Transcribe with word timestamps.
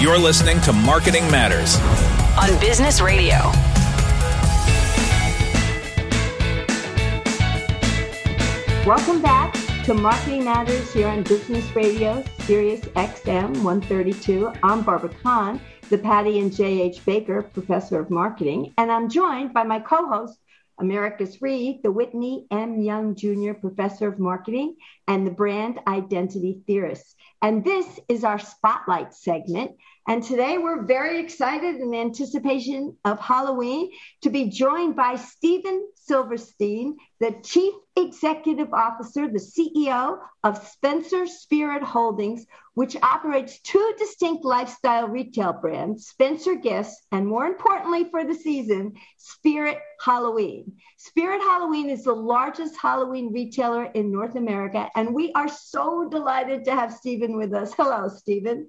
You're 0.00 0.16
listening 0.16 0.60
to 0.60 0.72
Marketing 0.72 1.28
Matters 1.28 1.74
on 2.38 2.56
Business 2.60 3.00
Radio. 3.00 3.34
Welcome 8.86 9.20
back 9.20 9.52
to 9.86 9.94
Marketing 9.94 10.44
Matters 10.44 10.92
here 10.92 11.08
on 11.08 11.24
Business 11.24 11.74
Radio, 11.74 12.22
Sirius 12.42 12.82
XM 12.82 13.64
132. 13.64 14.52
I'm 14.62 14.82
Barbara 14.82 15.10
Kahn, 15.20 15.60
the 15.90 15.98
Patty 15.98 16.38
and 16.38 16.54
J.H. 16.54 17.04
Baker 17.04 17.42
Professor 17.42 17.98
of 17.98 18.08
Marketing, 18.08 18.72
and 18.78 18.92
I'm 18.92 19.08
joined 19.08 19.52
by 19.52 19.64
my 19.64 19.80
co 19.80 20.06
host, 20.06 20.38
Americus 20.78 21.42
Reed, 21.42 21.80
the 21.82 21.90
Whitney 21.90 22.46
M. 22.52 22.80
Young 22.80 23.16
Jr. 23.16 23.54
Professor 23.54 24.06
of 24.06 24.20
Marketing 24.20 24.76
and 25.08 25.26
the 25.26 25.32
Brand 25.32 25.80
Identity 25.88 26.62
Theorist. 26.68 27.16
And 27.40 27.64
this 27.64 28.00
is 28.08 28.24
our 28.24 28.38
Spotlight 28.38 29.14
segment. 29.14 29.72
And 30.08 30.22
today 30.22 30.58
we're 30.58 30.82
very 30.82 31.20
excited 31.20 31.76
in 31.76 31.94
anticipation 31.94 32.96
of 33.04 33.20
Halloween 33.20 33.90
to 34.22 34.30
be 34.30 34.50
joined 34.50 34.96
by 34.96 35.16
Steven 35.16 35.86
Silverstein, 36.08 36.96
the 37.20 37.36
Chief 37.44 37.74
Executive 37.94 38.72
Officer, 38.72 39.28
the 39.28 39.38
CEO 39.38 40.18
of 40.42 40.66
Spencer 40.66 41.26
Spirit 41.26 41.82
Holdings, 41.82 42.46
which 42.74 42.96
operates 43.02 43.60
two 43.60 43.94
distinct 43.98 44.44
lifestyle 44.44 45.08
retail 45.08 45.52
brands, 45.52 46.06
Spencer 46.06 46.54
Gifts, 46.54 46.96
and 47.12 47.26
more 47.26 47.46
importantly 47.46 48.08
for 48.10 48.24
the 48.24 48.34
season, 48.34 48.94
Spirit 49.18 49.78
Halloween. 50.00 50.72
Spirit 50.96 51.40
Halloween 51.42 51.90
is 51.90 52.04
the 52.04 52.14
largest 52.14 52.76
Halloween 52.80 53.32
retailer 53.32 53.84
in 53.84 54.10
North 54.10 54.36
America, 54.36 54.88
and 54.96 55.14
we 55.14 55.32
are 55.34 55.48
so 55.48 56.08
delighted 56.08 56.64
to 56.64 56.74
have 56.74 56.92
Steven 56.92 57.36
with 57.36 57.52
us. 57.52 57.74
Hello, 57.74 58.08
Steven. 58.08 58.68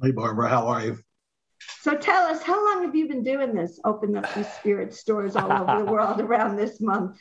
Hey, 0.00 0.12
Barbara, 0.12 0.48
how 0.48 0.68
are 0.68 0.84
you? 0.84 0.98
So 1.80 1.96
tell 1.96 2.26
us, 2.26 2.42
how 2.42 2.64
long 2.64 2.84
have 2.84 2.94
you 2.94 3.08
been 3.08 3.24
doing 3.24 3.54
this? 3.54 3.80
Open 3.84 4.16
up 4.16 4.32
these 4.34 4.50
spirit 4.52 4.94
stores 4.94 5.36
all 5.36 5.50
over 5.50 5.84
the 5.84 5.84
world 5.92 6.20
around 6.20 6.56
this 6.56 6.80
month. 6.80 7.18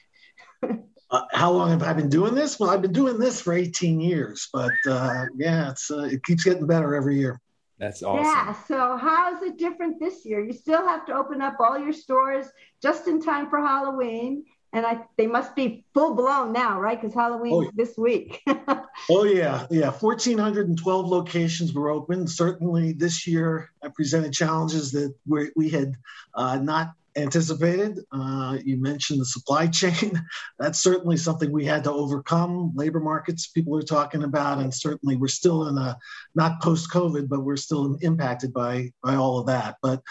uh, 0.64 1.22
how 1.32 1.52
long 1.52 1.72
have 1.72 1.84
I 1.84 1.94
been 1.94 2.10
doing 2.10 2.36
this? 2.36 2.60
Well, 2.60 2.70
I've 2.70 2.82
been 2.82 2.94
doing 2.94 3.18
this 3.18 3.42
for 3.42 3.54
18 3.54 4.00
years, 4.00 4.50
but 4.54 4.74
uh, 4.88 5.26
yeah, 5.36 5.72
it's 5.72 5.90
uh, 5.90 6.04
it 6.04 6.24
keeps 6.24 6.44
getting 6.44 6.68
better 6.68 6.96
every 6.96 7.18
year. 7.18 7.40
That's 7.80 8.04
awesome. 8.04 8.24
Yeah. 8.24 8.54
So 8.68 8.98
how 8.98 9.36
is 9.36 9.42
it 9.42 9.58
different 9.58 10.00
this 10.00 10.24
year? 10.24 10.44
You 10.46 10.54
still 10.54 10.88
have 10.88 11.08
to 11.08 11.16
open 11.16 11.42
up 11.42 11.56
all 11.60 11.80
your 11.80 11.94
stores 11.94 12.46
just 12.82 13.08
in 13.08 13.20
time 13.20 13.50
for 13.50 13.60
Halloween, 13.60 14.46
and 14.74 14.86
I 14.86 15.00
they 15.18 15.28
must 15.28 15.56
be 15.56 15.86
full 15.94 16.16
blown 16.16 16.54
now, 16.54 16.80
right? 16.80 17.00
Because 17.00 17.14
Halloween 17.14 17.54
oh, 17.54 17.72
this 17.76 17.98
week. 17.98 18.42
oh 19.10 19.24
yeah, 19.24 19.68
yeah. 19.70 19.92
Fourteen 19.92 20.38
hundred 20.38 20.70
and 20.70 20.78
twelve 20.78 21.08
locations 21.08 21.74
were 21.74 21.90
open. 21.90 22.28
Certainly, 22.28 22.94
this 22.94 23.28
year 23.28 23.72
I 23.84 23.90
presented 23.90 24.34
challenges 24.34 24.92
that 24.94 25.14
we, 25.28 25.52
we 25.56 25.70
had 25.70 25.96
uh, 26.36 26.58
not 26.58 26.94
anticipated. 27.18 28.00
Uh, 28.12 28.58
you 28.64 28.78
mentioned 28.78 29.20
the 29.20 29.26
supply 29.26 29.68
chain. 29.68 30.22
That's 30.60 30.80
certainly 30.80 31.18
something 31.18 31.52
we 31.52 31.66
had 31.66 31.84
to 31.84 31.92
overcome. 31.92 32.72
Labor 32.76 33.02
markets, 33.02 33.48
people 33.48 33.78
are 33.78 33.82
talking 33.82 34.24
about, 34.24 34.60
and 34.60 34.74
certainly 34.74 35.18
we're 35.18 35.28
still 35.28 35.68
in 35.68 35.78
a 35.78 35.98
not 36.36 36.62
post 36.62 36.90
COVID, 36.92 37.28
but 37.28 37.44
we're 37.44 37.58
still 37.58 37.98
impacted 38.02 38.54
by 38.54 38.92
by 39.04 39.16
all 39.16 39.40
of 39.40 39.48
that. 39.48 39.78
But 39.82 40.02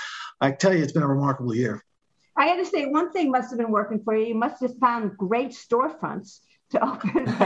I 0.41 0.50
tell 0.52 0.74
you, 0.74 0.83
it's 0.83 0.92
been 0.92 1.02
a 1.02 1.08
remarkable 1.08 1.55
year. 1.55 1.83
I 2.41 2.46
got 2.46 2.56
to 2.56 2.64
say, 2.64 2.86
one 2.86 3.12
thing 3.12 3.30
must 3.30 3.50
have 3.50 3.58
been 3.58 3.70
working 3.70 4.00
for 4.02 4.16
you. 4.16 4.24
You 4.24 4.34
must 4.34 4.62
have 4.62 4.74
found 4.78 5.14
great 5.19 5.50
storefronts 5.50 6.38
to 6.70 6.83
open. 6.83 7.27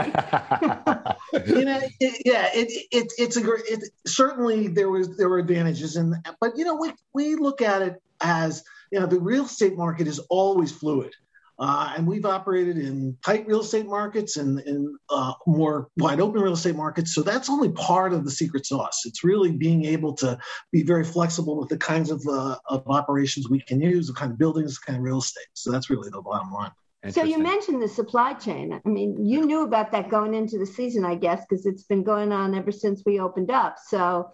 Right? 1.33 1.49
you 1.49 1.65
know, 1.65 1.81
it, 1.99 2.23
yeah, 2.25 2.49
it, 2.55 2.69
it, 2.93 3.13
it's 3.19 3.37
a 3.37 3.43
great. 3.43 3.65
It, 3.67 3.81
certainly, 4.07 4.69
there 4.69 4.89
was 4.89 5.17
there 5.17 5.29
were 5.29 5.41
advantages, 5.41 5.97
and 5.97 6.15
but 6.41 6.53
you 6.57 6.65
know, 6.65 6.77
we 6.77 6.93
we 7.13 7.35
look 7.35 7.61
at 7.61 7.83
it 7.83 8.01
as 8.21 8.63
you 8.93 9.01
know, 9.01 9.07
the 9.07 9.19
real 9.19 9.47
estate 9.47 9.77
market 9.77 10.07
is 10.07 10.21
always 10.31 10.71
fluid. 10.71 11.13
Uh, 11.59 11.95
and 11.97 12.07
we've 12.07 12.27
operated 12.27 12.77
in 12.77 13.17
tight 13.25 13.47
real 13.47 13.61
estate 13.61 13.87
markets 13.87 14.37
and 14.37 14.61
in 14.61 14.97
uh, 15.11 15.33
more 15.47 15.89
wide 15.97 16.21
open 16.21 16.41
real 16.41 16.55
estate 16.55 16.75
markets. 16.75 17.15
So 17.15 17.23
that's 17.23 17.49
only 17.49 17.71
part 17.71 18.13
of 18.13 18.25
the 18.25 18.31
secret 18.31 18.67
sauce. 18.67 19.03
It's 19.07 19.23
really 19.23 19.53
being 19.53 19.85
able 19.85 20.15
to 20.15 20.39
be 20.73 20.83
very 20.83 21.05
flexible 21.05 21.57
with 21.59 21.69
the 21.69 21.79
kinds 21.79 22.11
of, 22.11 22.25
uh, 22.29 22.57
of 22.69 22.83
operations 22.89 23.49
we 23.49 23.61
can 23.61 23.81
use, 23.81 24.09
the 24.09 24.15
kind 24.15 24.33
of 24.33 24.39
buildings, 24.39 24.81
the 24.81 24.87
kind 24.87 24.99
of 24.99 25.05
real 25.05 25.19
estate. 25.19 25.47
So 25.53 25.71
that's 25.71 25.91
really 25.91 26.11
the 26.11 26.23
bottom 26.23 26.53
line. 26.53 26.73
So 27.11 27.23
you 27.23 27.39
mentioned 27.39 27.83
the 27.83 27.89
supply 27.89 28.33
chain. 28.33 28.81
I 28.85 28.89
mean, 28.89 29.27
you 29.27 29.45
knew 29.45 29.63
about 29.63 29.93
that 29.93 30.09
going 30.09 30.33
into 30.33 30.59
the 30.59 30.65
season, 30.67 31.05
I 31.05 31.17
guess, 31.17 31.45
because 31.47 31.67
it's 31.67 31.83
been 31.83 32.03
going 32.03 32.33
on 32.33 32.55
ever 32.55 32.73
since 32.73 33.03
we 33.05 33.21
opened 33.21 33.51
up. 33.51 33.77
So 33.87 34.31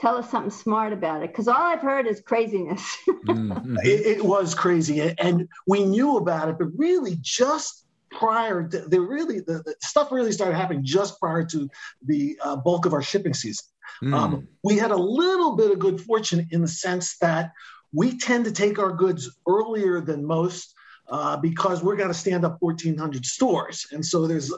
tell 0.00 0.16
us 0.16 0.30
something 0.30 0.50
smart 0.50 0.92
about 0.92 1.22
it 1.22 1.30
because 1.30 1.46
all 1.46 1.54
I've 1.54 1.82
heard 1.82 2.06
is 2.06 2.20
craziness. 2.20 2.96
mm-hmm. 3.08 3.76
it, 3.82 4.18
it, 4.18 4.24
was 4.24 4.54
crazy, 4.54 5.14
and 5.18 5.46
we 5.66 5.84
knew 5.84 6.16
about 6.16 6.48
it, 6.48 6.58
but 6.58 6.68
really 6.76 7.18
just 7.20 7.84
prior, 8.10 8.66
to, 8.66 8.80
the 8.80 9.00
really 9.00 9.40
the, 9.40 9.62
the, 9.64 9.74
stuff 9.80 10.10
really 10.10 10.32
started 10.32 10.56
happening 10.56 10.84
just 10.84 11.20
prior 11.20 11.44
to 11.44 11.68
the 12.06 12.38
uh, 12.42 12.56
bulk 12.56 12.86
of 12.86 12.94
our 12.94 13.02
shipping 13.02 13.34
season. 13.34 13.66
Mm. 14.02 14.14
Um, 14.14 14.48
we 14.64 14.78
had 14.78 14.90
a 14.90 14.96
little 14.96 15.54
bit 15.56 15.70
of 15.70 15.78
good 15.78 16.00
fortune 16.00 16.48
in 16.50 16.62
the 16.62 16.68
sense 16.68 17.18
that 17.18 17.52
we 17.92 18.18
tend 18.18 18.46
to 18.46 18.52
take 18.52 18.78
our 18.78 18.92
goods 18.92 19.36
earlier 19.46 20.00
than 20.00 20.24
most 20.24 20.74
uh, 21.10 21.36
because 21.36 21.82
we're 21.82 21.96
going 21.96 22.08
to 22.08 22.14
stand 22.14 22.44
up 22.44 22.56
1,400 22.60 23.26
stores. 23.26 23.86
And 23.92 24.04
so 24.04 24.26
there's 24.26 24.52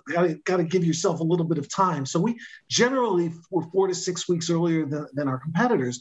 got 0.45 0.59
to 0.59 0.65
give 0.65 0.85
yourself 0.85 1.21
a 1.21 1.25
little 1.25 1.47
bit 1.47 1.59
of 1.59 1.69
time. 1.69 2.05
So 2.05 2.21
we 2.21 2.39
generally 2.69 3.33
were 3.51 3.63
four 3.73 3.89
to 3.89 3.95
six 3.95 4.29
weeks 4.29 4.51
earlier 4.51 4.85
than, 4.87 5.07
than 5.15 5.29
our 5.29 5.39
competitors. 5.39 6.01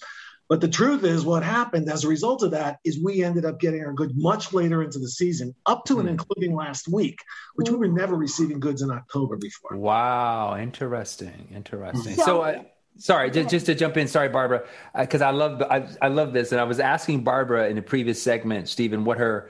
But 0.49 0.59
the 0.59 0.67
truth 0.67 1.05
is, 1.05 1.23
what 1.23 1.43
happened 1.43 1.89
as 1.89 2.03
a 2.03 2.09
result 2.09 2.43
of 2.43 2.51
that 2.51 2.79
is 2.83 3.01
we 3.01 3.23
ended 3.23 3.45
up 3.45 3.57
getting 3.57 3.85
our 3.85 3.93
goods 3.93 4.11
much 4.17 4.51
later 4.51 4.83
into 4.83 4.99
the 4.99 5.07
season, 5.07 5.55
up 5.65 5.85
to 5.85 5.99
and 5.99 6.09
hmm. 6.09 6.15
including 6.15 6.53
last 6.53 6.89
week, 6.89 7.19
which 7.55 7.69
we 7.69 7.77
were 7.77 7.87
never 7.87 8.15
receiving 8.15 8.59
goods 8.59 8.81
in 8.81 8.91
October 8.91 9.37
before. 9.37 9.77
Wow, 9.77 10.57
interesting, 10.57 11.47
interesting. 11.55 12.15
So, 12.15 12.25
so 12.25 12.41
uh, 12.41 12.63
sorry, 12.97 13.31
just, 13.31 13.49
just 13.49 13.65
to 13.67 13.75
jump 13.75 13.95
in. 13.95 14.09
Sorry, 14.09 14.27
Barbara, 14.27 14.65
because 14.93 15.21
uh, 15.21 15.27
I 15.27 15.31
love 15.31 15.61
I, 15.61 15.87
I 16.01 16.09
love 16.09 16.33
this, 16.33 16.51
and 16.51 16.59
I 16.59 16.65
was 16.65 16.81
asking 16.81 17.23
Barbara 17.23 17.69
in 17.69 17.77
the 17.77 17.81
previous 17.81 18.21
segment, 18.21 18.67
Steven, 18.67 19.05
what 19.05 19.19
her 19.19 19.49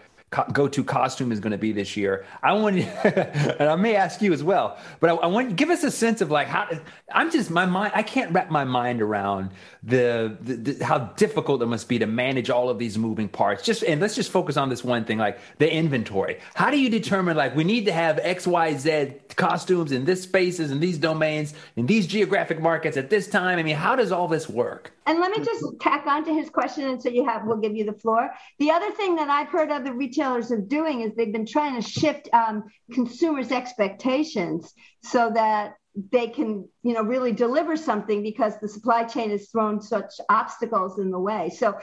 go-to 0.54 0.82
costume 0.82 1.30
is 1.34 1.42
going 1.42 1.52
to 1.52 1.58
be 1.58 1.74
this 1.74 1.98
year. 1.98 2.26
I 2.42 2.54
want, 2.54 2.78
and 3.04 3.70
I 3.70 3.76
may 3.76 3.98
ask 3.98 4.22
you 4.22 4.32
as 4.32 4.42
well, 4.42 4.78
but 5.02 5.10
I, 5.10 5.16
I 5.16 5.28
want 5.28 5.58
give 5.58 5.70
us 5.70 5.84
a 5.84 5.92
sense 5.92 6.22
of 6.22 6.32
like 6.32 6.48
how 6.48 6.70
I'm 7.14 7.32
just 7.32 7.52
my 7.52 7.66
mind. 7.66 7.92
I 7.94 8.02
can't 8.02 8.32
wrap 8.32 8.50
my 8.50 8.64
mind 8.64 9.02
around 9.02 9.52
the, 9.84 10.38
the, 10.40 10.56
the, 10.56 10.86
how 10.86 11.00
difficult 11.00 11.62
it 11.62 11.66
must 11.66 11.90
be 11.90 12.00
to 12.00 12.06
manage 12.06 12.50
all 12.50 12.70
of 12.70 12.80
these 12.80 12.98
moving 12.98 13.28
parts. 13.28 13.62
Just 13.62 13.84
and 13.84 14.00
let's 14.00 14.16
just 14.16 14.32
focus 14.32 14.56
on 14.56 14.70
this 14.70 14.86
one 14.86 15.04
thing, 15.04 15.18
like 15.18 15.38
the 15.58 15.72
inventory. 15.72 16.40
How 16.54 16.72
do 16.72 16.80
you 16.80 16.90
determine 16.90 17.36
like 17.36 17.54
we 17.54 17.66
need 17.66 17.86
to 17.88 17.92
have 17.92 18.18
X, 18.20 18.48
Y, 18.48 18.78
Z 18.78 19.14
costumes 19.36 19.92
in 19.92 20.06
this 20.06 20.24
spaces 20.24 20.72
and 20.72 20.80
these 20.80 20.98
domains 20.98 21.54
in 21.76 21.88
these 21.88 22.08
geographic 22.08 22.62
markets 22.62 22.96
at 22.96 23.10
this 23.10 23.28
time? 23.28 23.60
I 23.60 23.64
mean, 23.64 23.76
how 23.76 23.98
does 23.98 24.14
all 24.14 24.30
this 24.30 24.48
work? 24.48 24.94
And 25.06 25.20
let 25.20 25.32
me 25.32 25.44
just 25.44 25.66
tack 25.80 26.06
on 26.06 26.26
to 26.26 26.34
his 26.34 26.50
question, 26.50 26.88
and 26.88 27.02
so 27.02 27.10
you 27.10 27.26
have, 27.26 27.46
we'll 27.46 27.58
give 27.58 27.76
you 27.76 27.86
the 27.86 27.94
floor. 27.94 28.30
The 28.60 28.72
other 28.72 28.92
thing 28.92 29.16
that 29.16 29.30
I've 29.30 29.50
heard 29.50 29.72
other 29.72 29.94
retailers 29.94 30.52
are 30.52 30.62
doing 30.62 31.02
is 31.02 31.16
they've 31.16 31.32
been 31.32 31.46
trying 31.46 31.82
to 31.82 31.88
shift 31.88 32.30
um, 32.34 32.66
consumers' 32.92 33.52
expectations 33.52 34.74
so 35.02 35.32
that 35.34 35.76
they 36.12 36.28
can, 36.28 36.68
you 36.84 36.94
know, 36.94 37.02
really 37.02 37.34
deliver 37.34 37.76
something 37.76 38.24
because 38.24 38.54
the 38.60 38.68
supply 38.68 39.04
chain 39.04 39.32
has 39.32 39.50
thrown 39.50 39.82
such 39.82 40.14
obstacles 40.30 41.00
in 41.00 41.12
the 41.12 41.20
way. 41.20 41.50
So, 41.50 41.78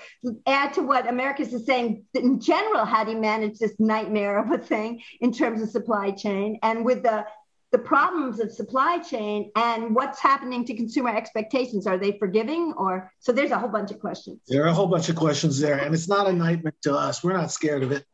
add 0.46 0.72
to 0.74 0.82
what 0.82 1.08
Americus 1.08 1.52
is 1.52 1.66
saying 1.66 2.04
in 2.14 2.40
general, 2.40 2.86
how 2.86 3.04
do 3.04 3.12
you 3.12 3.18
manage 3.18 3.58
this 3.58 3.74
nightmare 3.78 4.38
of 4.38 4.50
a 4.50 4.58
thing 4.58 5.02
in 5.20 5.32
terms 5.32 5.60
of 5.60 5.68
supply 5.68 6.12
chain? 6.12 6.58
And 6.62 6.84
with 6.84 7.02
the 7.02 7.26
the 7.70 7.78
problems 7.78 8.40
of 8.40 8.50
supply 8.50 8.98
chain 8.98 9.50
and 9.54 9.94
what's 9.94 10.18
happening 10.20 10.64
to 10.64 10.74
consumer 10.74 11.14
expectations. 11.14 11.86
Are 11.86 11.98
they 11.98 12.12
forgiving 12.18 12.72
or 12.78 13.12
so 13.18 13.30
there's 13.30 13.50
a 13.50 13.58
whole 13.58 13.68
bunch 13.68 13.90
of 13.90 14.00
questions. 14.00 14.40
There 14.48 14.64
are 14.64 14.68
a 14.68 14.72
whole 14.72 14.86
bunch 14.86 15.10
of 15.10 15.16
questions 15.16 15.60
there. 15.60 15.78
And 15.78 15.94
it's 15.94 16.08
not 16.08 16.26
a 16.26 16.32
nightmare 16.32 16.72
to 16.82 16.94
us. 16.94 17.22
We're 17.22 17.34
not 17.34 17.50
scared 17.50 17.82
of 17.82 17.92
it. 17.92 18.06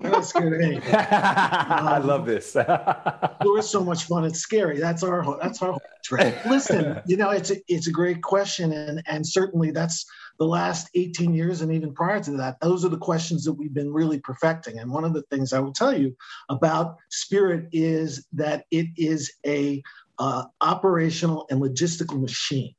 We're 0.00 0.10
not 0.10 0.24
scared 0.24 0.54
of 0.54 0.60
anything. 0.60 0.94
Um, 0.94 1.06
I 1.10 1.98
love 1.98 2.26
this. 2.26 2.54
We're 3.44 3.62
so 3.62 3.84
much 3.84 4.04
fun. 4.04 4.24
It's 4.24 4.40
scary. 4.40 4.78
That's 4.78 5.02
our 5.02 5.38
that's 5.40 5.62
our 5.62 5.78
trick. 6.04 6.36
Listen, 6.46 7.00
you 7.06 7.16
know, 7.16 7.30
it's 7.30 7.50
a 7.50 7.56
it's 7.68 7.86
a 7.86 7.92
great 7.92 8.22
question. 8.22 8.72
And 8.72 9.02
and 9.06 9.26
certainly 9.26 9.70
that's 9.70 10.06
the 10.42 10.48
last 10.48 10.90
18 10.96 11.32
years 11.34 11.62
and 11.62 11.72
even 11.72 11.94
prior 11.94 12.20
to 12.20 12.32
that, 12.32 12.58
those 12.60 12.84
are 12.84 12.88
the 12.88 12.98
questions 12.98 13.44
that 13.44 13.52
we've 13.52 13.72
been 13.72 13.92
really 13.92 14.18
perfecting. 14.18 14.80
And 14.80 14.90
one 14.90 15.04
of 15.04 15.14
the 15.14 15.22
things 15.30 15.52
I 15.52 15.60
will 15.60 15.72
tell 15.72 15.96
you 15.96 16.16
about 16.48 16.96
Spirit 17.10 17.68
is 17.70 18.26
that 18.32 18.64
it 18.72 18.88
is 18.96 19.32
a 19.46 19.80
uh, 20.18 20.44
operational 20.60 21.46
and 21.48 21.62
logistical 21.62 22.20
machine. 22.20 22.74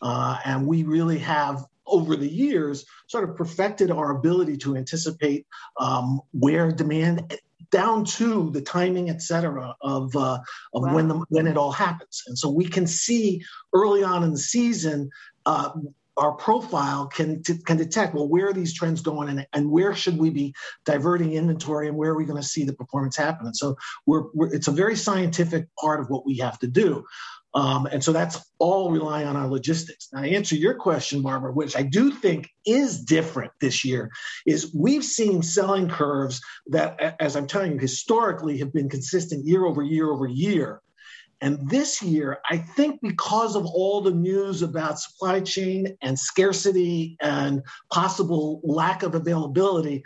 Uh, 0.00 0.38
and 0.44 0.68
we 0.68 0.84
really 0.84 1.18
have 1.18 1.64
over 1.84 2.14
the 2.14 2.28
years 2.28 2.86
sort 3.08 3.28
of 3.28 3.34
perfected 3.34 3.90
our 3.90 4.12
ability 4.12 4.56
to 4.58 4.76
anticipate 4.76 5.48
um, 5.80 6.20
where 6.30 6.70
demand 6.70 7.36
down 7.72 8.04
to 8.04 8.50
the 8.50 8.60
timing, 8.60 9.10
et 9.10 9.20
cetera, 9.20 9.74
of, 9.80 10.14
uh, 10.14 10.38
of 10.74 10.82
wow. 10.82 10.94
when, 10.94 11.08
the, 11.08 11.24
when 11.28 11.48
it 11.48 11.56
all 11.56 11.72
happens. 11.72 12.22
And 12.28 12.38
so 12.38 12.48
we 12.48 12.66
can 12.66 12.86
see 12.86 13.42
early 13.74 14.04
on 14.04 14.22
in 14.22 14.30
the 14.30 14.38
season 14.38 15.10
uh, 15.44 15.70
our 16.16 16.32
profile 16.32 17.06
can 17.06 17.42
can 17.42 17.76
detect 17.76 18.14
well 18.14 18.28
where 18.28 18.48
are 18.48 18.52
these 18.52 18.74
trends 18.74 19.00
going 19.00 19.28
and, 19.28 19.46
and 19.52 19.70
where 19.70 19.94
should 19.94 20.18
we 20.18 20.30
be 20.30 20.52
diverting 20.84 21.32
inventory 21.32 21.88
and 21.88 21.96
where 21.96 22.10
are 22.10 22.16
we 22.16 22.24
going 22.24 22.40
to 22.40 22.46
see 22.46 22.64
the 22.64 22.72
performance 22.72 23.16
happen 23.16 23.46
and 23.46 23.56
so 23.56 23.76
we're, 24.06 24.24
we're, 24.34 24.52
it's 24.52 24.68
a 24.68 24.72
very 24.72 24.96
scientific 24.96 25.66
part 25.78 26.00
of 26.00 26.10
what 26.10 26.26
we 26.26 26.36
have 26.36 26.58
to 26.58 26.66
do 26.66 27.04
um, 27.54 27.86
and 27.86 28.02
so 28.02 28.12
that's 28.12 28.40
all 28.58 28.90
relying 28.90 29.26
on 29.26 29.36
our 29.36 29.48
logistics. 29.48 30.08
Now, 30.12 30.22
to 30.22 30.30
answer 30.30 30.54
your 30.54 30.74
question, 30.74 31.22
Barbara, 31.22 31.52
which 31.52 31.76
I 31.76 31.82
do 31.82 32.12
think 32.12 32.48
is 32.64 33.02
different 33.02 33.52
this 33.60 33.84
year, 33.84 34.10
is 34.46 34.72
we've 34.74 35.04
seen 35.04 35.42
selling 35.42 35.88
curves 35.88 36.40
that, 36.68 37.16
as 37.20 37.34
I'm 37.34 37.46
telling 37.46 37.72
you, 37.72 37.78
historically 37.78 38.58
have 38.58 38.72
been 38.72 38.88
consistent 38.88 39.46
year 39.46 39.64
over 39.64 39.82
year 39.82 40.10
over 40.10 40.26
year. 40.26 40.80
And 41.40 41.68
this 41.68 42.02
year, 42.02 42.38
I 42.48 42.58
think 42.58 43.00
because 43.00 43.56
of 43.56 43.64
all 43.64 44.02
the 44.02 44.10
news 44.10 44.62
about 44.62 45.00
supply 45.00 45.40
chain 45.40 45.96
and 46.02 46.18
scarcity 46.18 47.16
and 47.20 47.62
possible 47.90 48.60
lack 48.62 49.02
of 49.02 49.14
availability, 49.14 50.04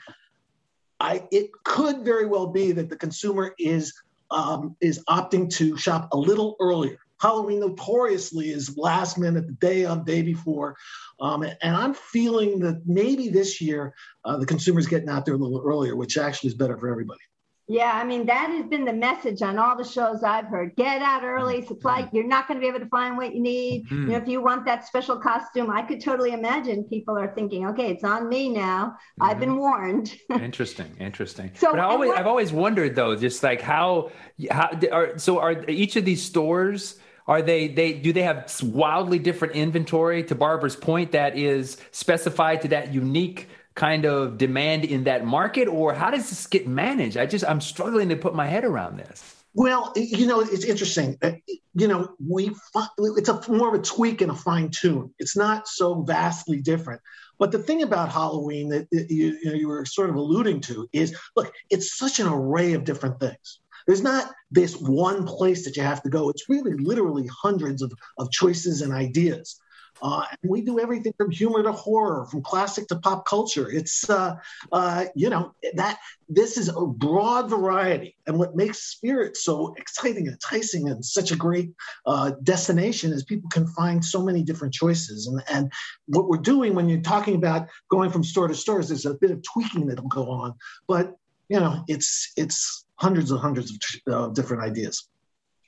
I, 1.00 1.26
it 1.32 1.50
could 1.64 2.04
very 2.04 2.26
well 2.26 2.46
be 2.46 2.72
that 2.72 2.88
the 2.88 2.96
consumer 2.96 3.54
is 3.58 3.92
um, 4.30 4.76
is 4.80 5.02
opting 5.08 5.50
to 5.56 5.76
shop 5.76 6.08
a 6.12 6.16
little 6.16 6.56
earlier. 6.60 6.98
Halloween 7.20 7.60
notoriously 7.60 8.50
is 8.50 8.76
last 8.76 9.18
minute, 9.18 9.46
the 9.46 9.52
day 9.52 9.84
of, 9.84 10.04
day 10.04 10.22
before. 10.22 10.76
Um, 11.20 11.42
and 11.42 11.76
I'm 11.76 11.94
feeling 11.94 12.58
that 12.60 12.82
maybe 12.86 13.28
this 13.28 13.60
year 13.60 13.94
uh, 14.24 14.36
the 14.36 14.46
consumer's 14.46 14.86
getting 14.86 15.08
out 15.08 15.24
there 15.24 15.34
a 15.34 15.38
little 15.38 15.62
earlier, 15.64 15.94
which 15.94 16.18
actually 16.18 16.48
is 16.48 16.54
better 16.54 16.76
for 16.76 16.90
everybody. 16.90 17.20
Yeah, 17.66 17.92
I 17.94 18.04
mean 18.04 18.26
that 18.26 18.50
has 18.50 18.66
been 18.66 18.84
the 18.84 18.92
message 18.92 19.40
on 19.40 19.58
all 19.58 19.74
the 19.74 19.84
shows 19.84 20.22
I've 20.22 20.46
heard. 20.46 20.76
Get 20.76 21.00
out 21.00 21.24
early, 21.24 21.58
mm-hmm. 21.58 21.66
supply. 21.66 22.08
You're 22.12 22.26
not 22.26 22.46
going 22.46 22.60
to 22.60 22.64
be 22.64 22.68
able 22.68 22.80
to 22.80 22.88
find 22.90 23.16
what 23.16 23.34
you 23.34 23.40
need. 23.40 23.86
Mm-hmm. 23.86 24.02
You 24.02 24.08
know, 24.08 24.16
if 24.18 24.28
you 24.28 24.42
want 24.42 24.66
that 24.66 24.86
special 24.86 25.16
costume, 25.16 25.70
I 25.70 25.80
could 25.80 26.00
totally 26.02 26.32
imagine 26.32 26.84
people 26.84 27.16
are 27.16 27.34
thinking, 27.34 27.66
okay, 27.68 27.90
it's 27.90 28.04
on 28.04 28.28
me 28.28 28.50
now. 28.50 28.88
Mm-hmm. 28.88 29.22
I've 29.22 29.40
been 29.40 29.56
warned. 29.56 30.14
interesting, 30.30 30.94
interesting. 31.00 31.52
So, 31.54 31.70
but 31.70 31.80
I 31.80 31.84
always, 31.84 32.08
what, 32.08 32.18
I've 32.18 32.26
always 32.26 32.52
wondered 32.52 32.94
though, 32.94 33.16
just 33.16 33.42
like 33.42 33.62
how, 33.62 34.10
how 34.50 34.78
are 34.92 35.16
so 35.18 35.38
are 35.38 35.64
each 35.68 35.96
of 35.96 36.04
these 36.04 36.22
stores 36.22 36.98
are 37.26 37.40
they 37.40 37.68
they 37.68 37.94
do 37.94 38.12
they 38.12 38.22
have 38.22 38.52
wildly 38.62 39.18
different 39.18 39.54
inventory 39.54 40.22
to 40.24 40.34
Barbara's 40.34 40.76
point 40.76 41.12
that 41.12 41.38
is 41.38 41.78
specified 41.90 42.60
to 42.62 42.68
that 42.68 42.92
unique 42.92 43.48
kind 43.74 44.04
of 44.04 44.38
demand 44.38 44.84
in 44.84 45.04
that 45.04 45.24
market 45.24 45.66
or 45.66 45.94
how 45.94 46.10
does 46.10 46.30
this 46.30 46.46
get 46.46 46.66
managed? 46.66 47.16
I 47.16 47.26
just 47.26 47.44
I'm 47.44 47.60
struggling 47.60 48.08
to 48.10 48.16
put 48.16 48.34
my 48.34 48.46
head 48.46 48.64
around 48.64 48.98
this. 48.98 49.44
Well, 49.56 49.92
you 49.94 50.26
know, 50.26 50.40
it's 50.40 50.64
interesting. 50.64 51.16
Uh, 51.22 51.32
you 51.74 51.86
know, 51.86 52.14
we 52.24 52.52
it's 52.98 53.28
a 53.28 53.40
more 53.48 53.68
of 53.68 53.80
a 53.80 53.82
tweak 53.82 54.20
and 54.20 54.32
a 54.32 54.34
fine 54.34 54.70
tune. 54.70 55.14
It's 55.18 55.36
not 55.36 55.68
so 55.68 56.02
vastly 56.02 56.60
different. 56.60 57.00
But 57.38 57.52
the 57.52 57.58
thing 57.58 57.82
about 57.82 58.10
Halloween 58.10 58.68
that 58.70 58.88
you, 58.90 59.38
you, 59.42 59.44
know, 59.44 59.54
you 59.54 59.68
were 59.68 59.84
sort 59.84 60.10
of 60.10 60.16
alluding 60.16 60.60
to 60.62 60.88
is, 60.92 61.16
look, 61.36 61.52
it's 61.70 61.98
such 61.98 62.20
an 62.20 62.28
array 62.28 62.74
of 62.74 62.84
different 62.84 63.18
things. 63.18 63.60
There's 63.86 64.02
not 64.02 64.30
this 64.50 64.76
one 64.76 65.26
place 65.26 65.64
that 65.64 65.76
you 65.76 65.82
have 65.82 66.02
to 66.04 66.08
go. 66.08 66.30
It's 66.30 66.48
really 66.48 66.72
literally 66.74 67.28
hundreds 67.28 67.82
of, 67.82 67.92
of 68.18 68.30
choices 68.30 68.82
and 68.82 68.92
ideas. 68.92 69.60
Uh, 70.04 70.22
and 70.30 70.50
we 70.50 70.60
do 70.60 70.78
everything 70.78 71.14
from 71.16 71.30
humor 71.30 71.62
to 71.62 71.72
horror, 71.72 72.26
from 72.26 72.42
classic 72.42 72.86
to 72.86 72.96
pop 72.96 73.24
culture. 73.24 73.70
It's 73.70 74.08
uh, 74.10 74.36
uh, 74.70 75.06
you 75.14 75.30
know 75.30 75.54
that 75.76 75.98
this 76.28 76.58
is 76.58 76.68
a 76.68 76.86
broad 76.86 77.48
variety, 77.48 78.14
and 78.26 78.38
what 78.38 78.54
makes 78.54 78.82
Spirit 78.82 79.34
so 79.34 79.74
exciting, 79.78 80.26
enticing, 80.26 80.90
and 80.90 81.02
such 81.02 81.32
a 81.32 81.36
great 81.36 81.70
uh, 82.04 82.32
destination 82.42 83.14
is 83.14 83.24
people 83.24 83.48
can 83.48 83.66
find 83.68 84.04
so 84.04 84.22
many 84.22 84.42
different 84.42 84.74
choices. 84.74 85.26
And 85.26 85.42
and 85.48 85.72
what 86.04 86.28
we're 86.28 86.36
doing 86.36 86.74
when 86.74 86.86
you're 86.86 87.00
talking 87.00 87.36
about 87.36 87.68
going 87.88 88.10
from 88.10 88.22
store 88.22 88.48
to 88.48 88.54
stores, 88.54 88.88
there's 88.88 89.06
a 89.06 89.14
bit 89.14 89.30
of 89.30 89.42
tweaking 89.42 89.86
that'll 89.86 90.08
go 90.08 90.30
on, 90.30 90.52
but 90.86 91.16
you 91.48 91.58
know 91.58 91.82
it's 91.88 92.30
it's 92.36 92.84
hundreds 92.96 93.30
and 93.30 93.40
hundreds 93.40 93.72
of 94.06 94.34
different 94.34 94.62
ideas. 94.62 95.08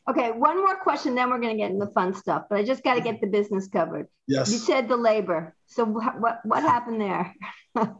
Okay, 0.08 0.30
one 0.30 0.58
more 0.58 0.76
question, 0.76 1.16
then 1.16 1.30
we're 1.30 1.40
going 1.40 1.56
to 1.56 1.60
get 1.60 1.72
into 1.72 1.84
the 1.84 1.90
fun 1.92 2.14
stuff. 2.14 2.44
But 2.48 2.60
I 2.60 2.64
just 2.64 2.84
got 2.84 2.94
to 2.94 3.00
get 3.00 3.20
the 3.20 3.26
business 3.26 3.66
covered. 3.66 4.06
Yes. 4.28 4.52
You 4.52 4.58
said 4.58 4.88
the 4.88 4.96
labor. 4.96 5.56
So 5.66 5.84
wh- 5.84 6.20
what 6.20 6.40
what 6.44 6.62
happened 6.62 7.00
there? 7.00 7.34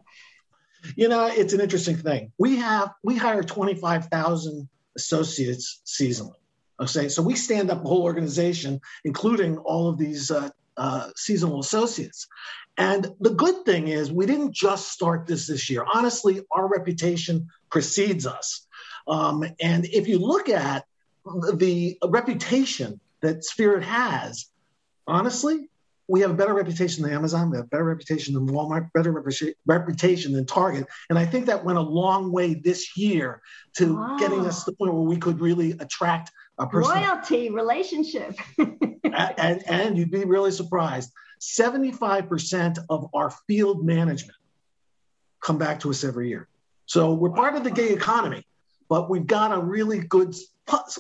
you 0.97 1.09
know, 1.09 1.27
it's 1.27 1.53
an 1.53 1.61
interesting 1.61 1.97
thing. 1.97 2.33
We 2.39 2.57
have 2.57 2.93
we 3.03 3.17
hire 3.17 3.43
twenty 3.43 3.75
five 3.75 4.07
thousand 4.07 4.69
associates 4.97 5.81
seasonally. 5.85 6.35
Okay, 6.81 7.09
so 7.09 7.23
we 7.23 7.35
stand 7.35 7.71
up 7.71 7.85
a 7.85 7.89
whole 7.89 8.03
organization, 8.03 8.81
including 9.05 9.57
all 9.59 9.89
of 9.89 9.99
these 9.99 10.31
uh, 10.31 10.51
uh, 10.77 11.09
seasonal 11.17 11.59
associates. 11.59 12.29
And 12.77 13.11
the 13.21 13.31
good 13.31 13.65
thing 13.65 13.89
is, 13.89 14.13
we 14.13 14.27
didn't 14.27 14.53
just 14.53 14.93
start 14.93 15.27
this 15.27 15.47
this 15.47 15.71
year. 15.71 15.85
Honestly, 15.93 16.43
our 16.53 16.69
reputation 16.69 17.49
precedes 17.71 18.27
us. 18.27 18.67
Um, 19.09 19.45
and 19.61 19.87
if 19.87 20.07
you 20.07 20.19
look 20.19 20.49
at 20.49 20.85
the 21.55 21.99
reputation 22.05 23.01
that 23.21 23.45
Spirit 23.45 23.85
has, 23.85 24.47
honestly, 25.07 25.69
we 26.09 26.21
have 26.21 26.31
a 26.31 26.35
better 26.35 26.55
reputation 26.55 27.03
than 27.03 27.13
Amazon, 27.13 27.51
we 27.51 27.57
have 27.57 27.67
a 27.67 27.69
better 27.69 27.85
reputation 27.85 28.35
than 28.35 28.47
Walmart, 28.47 28.93
better 28.93 29.13
reputation 29.67 30.33
than 30.33 30.47
Target. 30.47 30.87
And 31.11 31.19
I 31.19 31.27
think 31.27 31.47
that 31.47 31.65
went 31.65 31.79
a 31.79 31.83
long 31.83 32.31
way 32.31 32.55
this 32.55 32.97
year 32.97 33.43
to 33.75 33.97
wow. 33.97 34.17
getting 34.17 34.47
us 34.47 34.65
to 34.65 34.71
the 34.71 34.77
point 34.77 34.95
where 34.95 35.03
we 35.03 35.17
could 35.17 35.41
really 35.41 35.73
attract 35.73 36.31
a 36.59 36.67
person. 36.67 36.95
Loyalty, 36.95 37.51
relationship. 37.51 38.39
and, 38.59 39.01
and, 39.05 39.63
and 39.69 39.99
you'd 39.99 40.13
be 40.13 40.25
really 40.25 40.53
surprised 40.53 41.11
75% 41.41 42.79
of 42.89 43.09
our 43.13 43.33
field 43.49 43.85
management 43.85 44.39
come 45.43 45.59
back 45.59 45.81
to 45.81 45.91
us 45.91 46.05
every 46.05 46.29
year. 46.29 46.49
So 46.87 47.15
we're 47.15 47.31
part 47.31 47.57
of 47.57 47.65
the 47.65 47.71
gay 47.73 47.91
economy 47.91 48.47
but 48.89 49.11
we've 49.11 49.27
got 49.27 49.53
a 49.53 49.61
really 49.61 50.01
good 50.01 50.35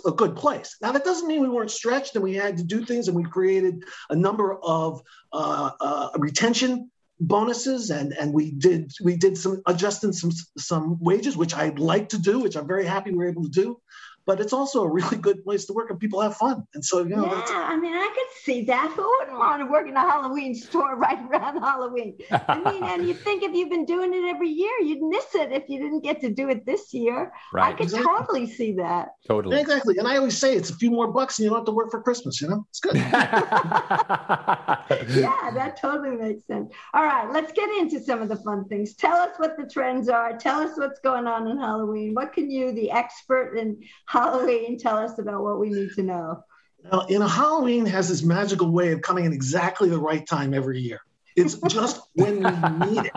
a 0.06 0.12
good 0.12 0.36
place. 0.36 0.76
Now 0.80 0.92
that 0.92 1.04
doesn't 1.04 1.26
mean 1.26 1.40
we 1.40 1.48
weren't 1.48 1.70
stretched 1.70 2.14
and 2.14 2.22
we 2.22 2.34
had 2.34 2.58
to 2.58 2.64
do 2.64 2.84
things, 2.84 3.08
and 3.08 3.16
we 3.16 3.24
created 3.24 3.84
a 4.10 4.16
number 4.16 4.56
of 4.62 5.02
uh, 5.32 5.70
uh, 5.80 6.08
retention 6.16 6.90
bonuses, 7.18 7.90
and 7.90 8.12
and 8.12 8.32
we 8.32 8.52
did 8.52 8.92
we 9.02 9.16
did 9.16 9.36
some 9.36 9.62
adjusting 9.66 10.12
some 10.12 10.30
some 10.58 10.98
wages, 11.00 11.36
which 11.36 11.54
I'd 11.54 11.78
like 11.78 12.10
to 12.10 12.18
do, 12.18 12.38
which 12.40 12.56
I'm 12.56 12.68
very 12.68 12.86
happy 12.86 13.10
we 13.10 13.18
we're 13.18 13.28
able 13.28 13.44
to 13.44 13.50
do 13.50 13.80
but 14.26 14.40
it's 14.40 14.52
also 14.52 14.82
a 14.82 14.88
really 14.88 15.16
good 15.16 15.44
place 15.44 15.64
to 15.66 15.72
work 15.72 15.88
and 15.88 16.00
people 16.00 16.20
have 16.20 16.36
fun. 16.36 16.66
And 16.74 16.84
so, 16.84 16.98
you 16.98 17.14
know, 17.16 17.26
yeah, 17.26 17.44
I 17.46 17.76
mean, 17.76 17.94
I 17.94 18.08
could 18.08 18.42
see 18.42 18.64
that. 18.64 18.90
Who 18.96 19.08
wouldn't 19.20 19.38
want 19.38 19.62
to 19.62 19.66
work 19.66 19.86
in 19.86 19.96
a 19.96 20.00
Halloween 20.00 20.54
store 20.54 20.96
right 21.06 21.18
around 21.30 21.60
Halloween? 21.60 22.18
I 22.30 22.58
mean, 22.72 22.82
and 22.82 23.06
you 23.06 23.14
think 23.14 23.44
if 23.44 23.54
you've 23.54 23.70
been 23.70 23.84
doing 23.84 24.12
it 24.12 24.28
every 24.28 24.48
year, 24.48 24.72
you'd 24.80 25.02
miss 25.02 25.34
it 25.34 25.52
if 25.52 25.68
you 25.68 25.78
didn't 25.78 26.00
get 26.00 26.20
to 26.22 26.30
do 26.30 26.48
it 26.48 26.66
this 26.66 26.92
year. 26.92 27.32
Right. 27.52 27.72
I 27.72 27.72
could 27.72 27.84
exactly. 27.84 28.06
totally 28.18 28.46
see 28.46 28.72
that. 28.74 29.10
Totally. 29.28 29.60
Exactly. 29.60 29.96
And 29.98 30.08
I 30.08 30.16
always 30.16 30.36
say 30.36 30.56
it's 30.56 30.70
a 30.70 30.76
few 30.76 30.90
more 30.90 31.06
bucks 31.12 31.38
and 31.38 31.44
you 31.44 31.50
don't 31.50 31.60
have 31.60 31.66
to 31.66 31.72
work 31.72 31.92
for 31.92 32.02
Christmas, 32.02 32.40
you 32.40 32.48
know? 32.48 32.66
It's 32.70 32.80
good. 32.80 32.96
yeah, 32.96 33.12
that 35.54 35.78
totally 35.80 36.16
makes 36.16 36.44
sense. 36.46 36.72
All 36.94 37.04
right, 37.04 37.30
let's 37.32 37.52
get 37.52 37.70
into 37.78 38.00
some 38.00 38.22
of 38.22 38.28
the 38.28 38.36
fun 38.36 38.64
things. 38.64 38.94
Tell 38.94 39.16
us 39.16 39.36
what 39.36 39.56
the 39.56 39.68
trends 39.68 40.08
are. 40.08 40.36
Tell 40.36 40.58
us 40.60 40.76
what's 40.76 40.98
going 41.00 41.28
on 41.28 41.46
in 41.46 41.58
Halloween. 41.58 42.14
What 42.14 42.32
can 42.32 42.50
you, 42.50 42.72
the 42.72 42.90
expert 42.90 43.56
in 43.56 43.78
Halloween, 44.16 44.78
tell 44.78 44.96
us 44.96 45.18
about 45.18 45.42
what 45.42 45.60
we 45.60 45.68
need 45.68 45.90
to 45.96 46.02
know. 46.02 46.42
Now, 46.90 47.04
you 47.08 47.18
know, 47.18 47.28
Halloween 47.28 47.84
has 47.86 48.08
this 48.08 48.22
magical 48.22 48.70
way 48.70 48.92
of 48.92 49.02
coming 49.02 49.26
in 49.26 49.32
exactly 49.32 49.90
the 49.90 49.98
right 49.98 50.26
time 50.26 50.54
every 50.54 50.80
year. 50.80 51.00
It's 51.36 51.56
just 51.68 52.00
when 52.14 52.36
we 52.36 52.86
need 52.86 53.06
it, 53.06 53.12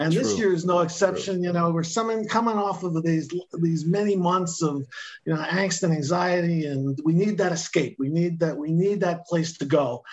and 0.00 0.12
True. 0.12 0.22
this 0.22 0.38
year 0.38 0.52
is 0.52 0.64
no 0.64 0.80
exception. 0.80 1.36
True. 1.36 1.46
You 1.46 1.52
know, 1.52 1.70
we're 1.72 1.82
coming 1.82 2.28
coming 2.28 2.56
off 2.56 2.84
of 2.84 3.02
these 3.02 3.28
these 3.60 3.84
many 3.84 4.14
months 4.14 4.62
of 4.62 4.84
you 5.24 5.34
know 5.34 5.40
angst 5.42 5.82
and 5.82 5.92
anxiety, 5.92 6.66
and 6.66 6.96
we 7.04 7.12
need 7.12 7.38
that 7.38 7.50
escape. 7.50 7.96
We 7.98 8.08
need 8.08 8.38
that. 8.38 8.56
We 8.56 8.70
need 8.70 9.00
that 9.00 9.26
place 9.26 9.58
to 9.58 9.64
go. 9.64 10.04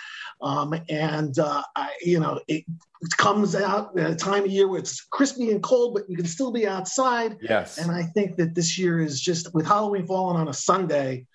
Um, 0.41 0.73
and 0.89 1.37
uh, 1.37 1.61
I, 1.75 1.91
you 2.01 2.19
know, 2.19 2.39
it, 2.47 2.63
it, 3.01 3.17
comes 3.17 3.55
out 3.55 3.97
at 3.97 4.11
a 4.11 4.15
time 4.15 4.43
of 4.43 4.51
year 4.51 4.67
where 4.67 4.79
it's 4.79 5.01
crispy 5.01 5.51
and 5.51 5.61
cold, 5.61 5.93
but 5.95 6.09
you 6.09 6.15
can 6.15 6.25
still 6.25 6.51
be 6.51 6.67
outside. 6.67 7.37
Yes. 7.41 7.77
And 7.77 7.91
I 7.91 8.03
think 8.03 8.37
that 8.37 8.53
this 8.53 8.77
year 8.77 8.99
is 8.99 9.19
just 9.19 9.53
with 9.53 9.65
Halloween 9.65 10.05
falling 10.05 10.39
on 10.39 10.47
a 10.47 10.53
Sunday. 10.53 11.25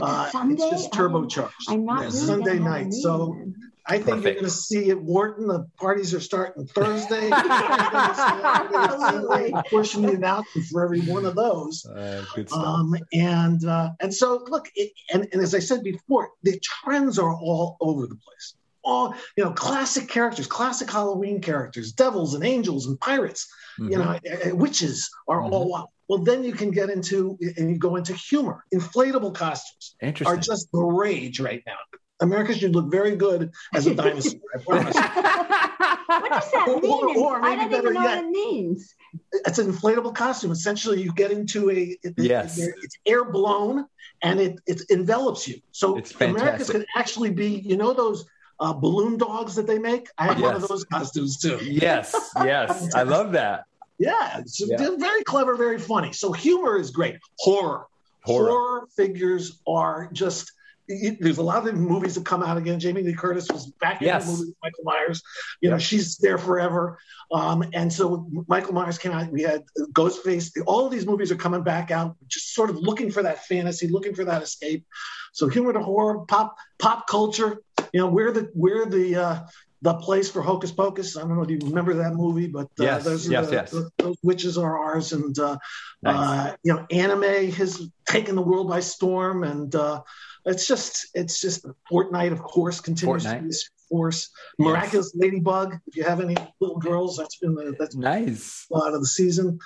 Uh, 0.00 0.30
Sunday? 0.30 0.54
it's 0.54 0.70
just 0.70 0.92
turbocharged. 0.92 1.50
I'm 1.68 1.84
not 1.84 2.00
yeah, 2.00 2.06
really 2.06 2.10
Sunday 2.18 2.58
night. 2.58 2.92
So 2.92 3.36
I 3.86 3.96
think 3.96 4.06
Perfect. 4.06 4.24
you're 4.24 4.34
going 4.34 4.44
to 4.44 4.50
see 4.50 4.90
at 4.90 5.00
Wharton. 5.00 5.46
The 5.46 5.66
parties 5.78 6.14
are 6.14 6.20
starting 6.20 6.66
Thursday. 6.66 7.28
pushing 9.70 10.02
the 10.02 10.12
announcement 10.14 10.66
for 10.68 10.82
every 10.82 11.02
one 11.02 11.26
of 11.26 11.34
those. 11.34 11.84
Uh, 11.84 12.24
good 12.34 12.48
stuff. 12.48 12.64
Um, 12.64 12.96
and 13.12 13.62
uh, 13.64 13.90
and 14.00 14.12
so 14.12 14.42
look, 14.48 14.70
it, 14.74 14.92
and, 15.12 15.28
and 15.32 15.42
as 15.42 15.54
I 15.54 15.58
said 15.58 15.82
before, 15.82 16.30
the 16.42 16.58
trends 16.60 17.18
are 17.18 17.34
all 17.34 17.76
over 17.80 18.06
the 18.06 18.16
place. 18.16 18.54
All 18.84 19.14
you 19.36 19.44
know, 19.44 19.50
classic 19.50 20.08
characters, 20.08 20.46
classic 20.46 20.90
Halloween 20.90 21.42
characters, 21.42 21.92
devils 21.92 22.34
and 22.34 22.44
angels 22.44 22.86
and 22.86 22.98
pirates. 23.00 23.46
Mm-hmm. 23.78 23.92
You 23.92 23.98
know, 23.98 24.18
witches 24.54 25.10
are 25.28 25.40
mm-hmm. 25.40 25.52
all 25.52 25.90
well, 26.08 26.18
then 26.18 26.44
you 26.44 26.52
can 26.52 26.70
get 26.70 26.90
into 26.90 27.38
and 27.56 27.70
you 27.70 27.78
go 27.78 27.96
into 27.96 28.14
humor. 28.14 28.64
Inflatable 28.74 29.34
costumes 29.34 29.96
are 30.26 30.36
just 30.36 30.70
the 30.72 30.80
rage 30.80 31.40
right 31.40 31.62
now. 31.66 31.76
Americus 32.24 32.58
should 32.58 32.74
look 32.74 32.90
very 32.90 33.16
good 33.16 33.52
as 33.74 33.86
a 33.86 33.94
dinosaur. 33.94 34.40
I 34.54 34.58
promise. 34.58 34.96
what 36.06 36.30
does 36.30 36.50
that 36.52 36.78
mean? 36.82 36.92
Or, 36.92 37.16
or, 37.16 37.38
or 37.38 37.44
I 37.44 37.56
don't 37.56 37.72
even 37.72 37.94
know 37.94 38.00
yet, 38.00 38.16
what 38.16 38.24
it 38.24 38.30
means. 38.30 38.94
It's 39.32 39.58
an 39.58 39.72
inflatable 39.72 40.14
costume. 40.14 40.50
Essentially, 40.50 41.02
you 41.02 41.12
get 41.12 41.30
into 41.30 41.70
a 41.70 41.96
it, 42.02 42.14
yes. 42.16 42.58
It, 42.58 42.74
it's 42.82 42.96
air 43.06 43.24
blown 43.24 43.86
and 44.22 44.40
it 44.40 44.60
it 44.66 44.82
envelops 44.90 45.46
you. 45.46 45.60
So 45.72 46.00
Americus 46.20 46.70
can 46.70 46.84
actually 46.96 47.30
be, 47.30 47.60
you 47.64 47.76
know, 47.76 47.92
those 47.92 48.24
uh, 48.60 48.72
balloon 48.72 49.18
dogs 49.18 49.54
that 49.56 49.66
they 49.66 49.78
make. 49.78 50.08
I 50.18 50.26
have 50.26 50.38
yes. 50.38 50.46
one 50.46 50.56
of 50.56 50.68
those 50.68 50.84
costumes 50.84 51.36
too. 51.38 51.58
Yes, 51.62 52.14
yes, 52.36 52.94
I 52.94 53.02
love 53.16 53.32
that. 53.32 53.66
Yeah, 53.98 54.38
it's 54.40 54.60
yeah. 54.60 54.88
very 54.98 55.22
clever, 55.22 55.54
very 55.56 55.78
funny. 55.78 56.12
So 56.12 56.32
humor 56.32 56.76
is 56.78 56.90
great. 56.90 57.16
Horror, 57.38 57.86
horror, 58.24 58.48
horror 58.48 58.86
figures 58.96 59.60
are 59.66 60.08
just. 60.12 60.52
There's 60.86 61.38
a 61.38 61.42
lot 61.42 61.66
of 61.66 61.74
movies 61.74 62.14
that 62.14 62.24
come 62.24 62.42
out 62.42 62.56
again. 62.56 62.78
Jamie 62.78 63.02
Lee 63.02 63.14
Curtis 63.14 63.48
was 63.50 63.66
back 63.66 64.02
in 64.02 64.08
the 64.08 64.24
movie 64.24 64.46
with 64.46 64.56
Michael 64.62 64.84
Myers. 64.84 65.22
You 65.60 65.70
know, 65.70 65.78
she's 65.78 66.18
there 66.18 66.38
forever. 66.38 66.98
Um, 67.32 67.64
and 67.72 67.92
so 67.92 68.28
Michael 68.48 68.74
Myers 68.74 68.98
came 68.98 69.12
out. 69.12 69.30
We 69.30 69.42
had 69.42 69.64
Ghostface. 69.92 70.50
All 70.66 70.84
of 70.86 70.92
these 70.92 71.06
movies 71.06 71.32
are 71.32 71.36
coming 71.36 71.62
back 71.62 71.90
out, 71.90 72.16
just 72.28 72.54
sort 72.54 72.70
of 72.70 72.76
looking 72.76 73.10
for 73.10 73.22
that 73.22 73.44
fantasy, 73.44 73.88
looking 73.88 74.14
for 74.14 74.24
that 74.24 74.42
escape. 74.42 74.84
So 75.32 75.48
humor 75.48 75.72
to 75.72 75.80
horror, 75.80 76.26
pop, 76.26 76.56
pop 76.78 77.06
culture. 77.06 77.62
You 77.92 78.00
know, 78.00 78.08
we're 78.08 78.32
the 78.32 78.50
we're 78.54 78.86
the 78.86 79.16
uh, 79.16 79.40
the 79.84 79.94
place 79.94 80.30
for 80.30 80.40
Hocus 80.40 80.72
Pocus. 80.72 81.16
I 81.16 81.20
don't 81.20 81.36
know 81.36 81.42
if 81.42 81.50
you 81.50 81.58
remember 81.62 81.92
that 81.94 82.14
movie, 82.14 82.46
but 82.46 82.66
uh, 82.80 82.84
yes, 82.84 83.04
those, 83.04 83.28
yes, 83.28 83.48
the, 83.48 83.52
yes. 83.52 83.70
The, 83.70 83.90
those 83.98 84.16
witches 84.22 84.56
are 84.56 84.78
ours. 84.78 85.12
And 85.12 85.38
uh, 85.38 85.58
nice. 86.02 86.52
uh, 86.52 86.56
you 86.62 86.72
know, 86.72 86.86
anime 86.90 87.50
has 87.52 87.86
taken 88.06 88.34
the 88.34 88.42
world 88.42 88.68
by 88.68 88.80
storm, 88.80 89.44
and 89.44 89.74
uh, 89.74 90.00
it's 90.44 90.66
just 90.66 91.08
it's 91.14 91.40
just 91.40 91.66
Fortnite, 91.90 92.32
of 92.32 92.42
course, 92.42 92.80
continues 92.80 93.24
Fortnite. 93.24 93.38
to 93.38 93.48
be 93.48 93.54
force. 93.88 94.30
Miraculous 94.58 95.12
yes. 95.14 95.22
Ladybug. 95.22 95.78
If 95.86 95.96
you 95.96 96.04
have 96.04 96.20
any 96.20 96.36
little 96.60 96.78
girls, 96.78 97.16
that's 97.16 97.36
been 97.36 97.54
the 97.54 97.74
that's 97.78 97.96
nice 97.96 98.66
a 98.70 98.76
lot 98.76 98.94
of 98.94 99.00
the 99.00 99.06
season. 99.06 99.58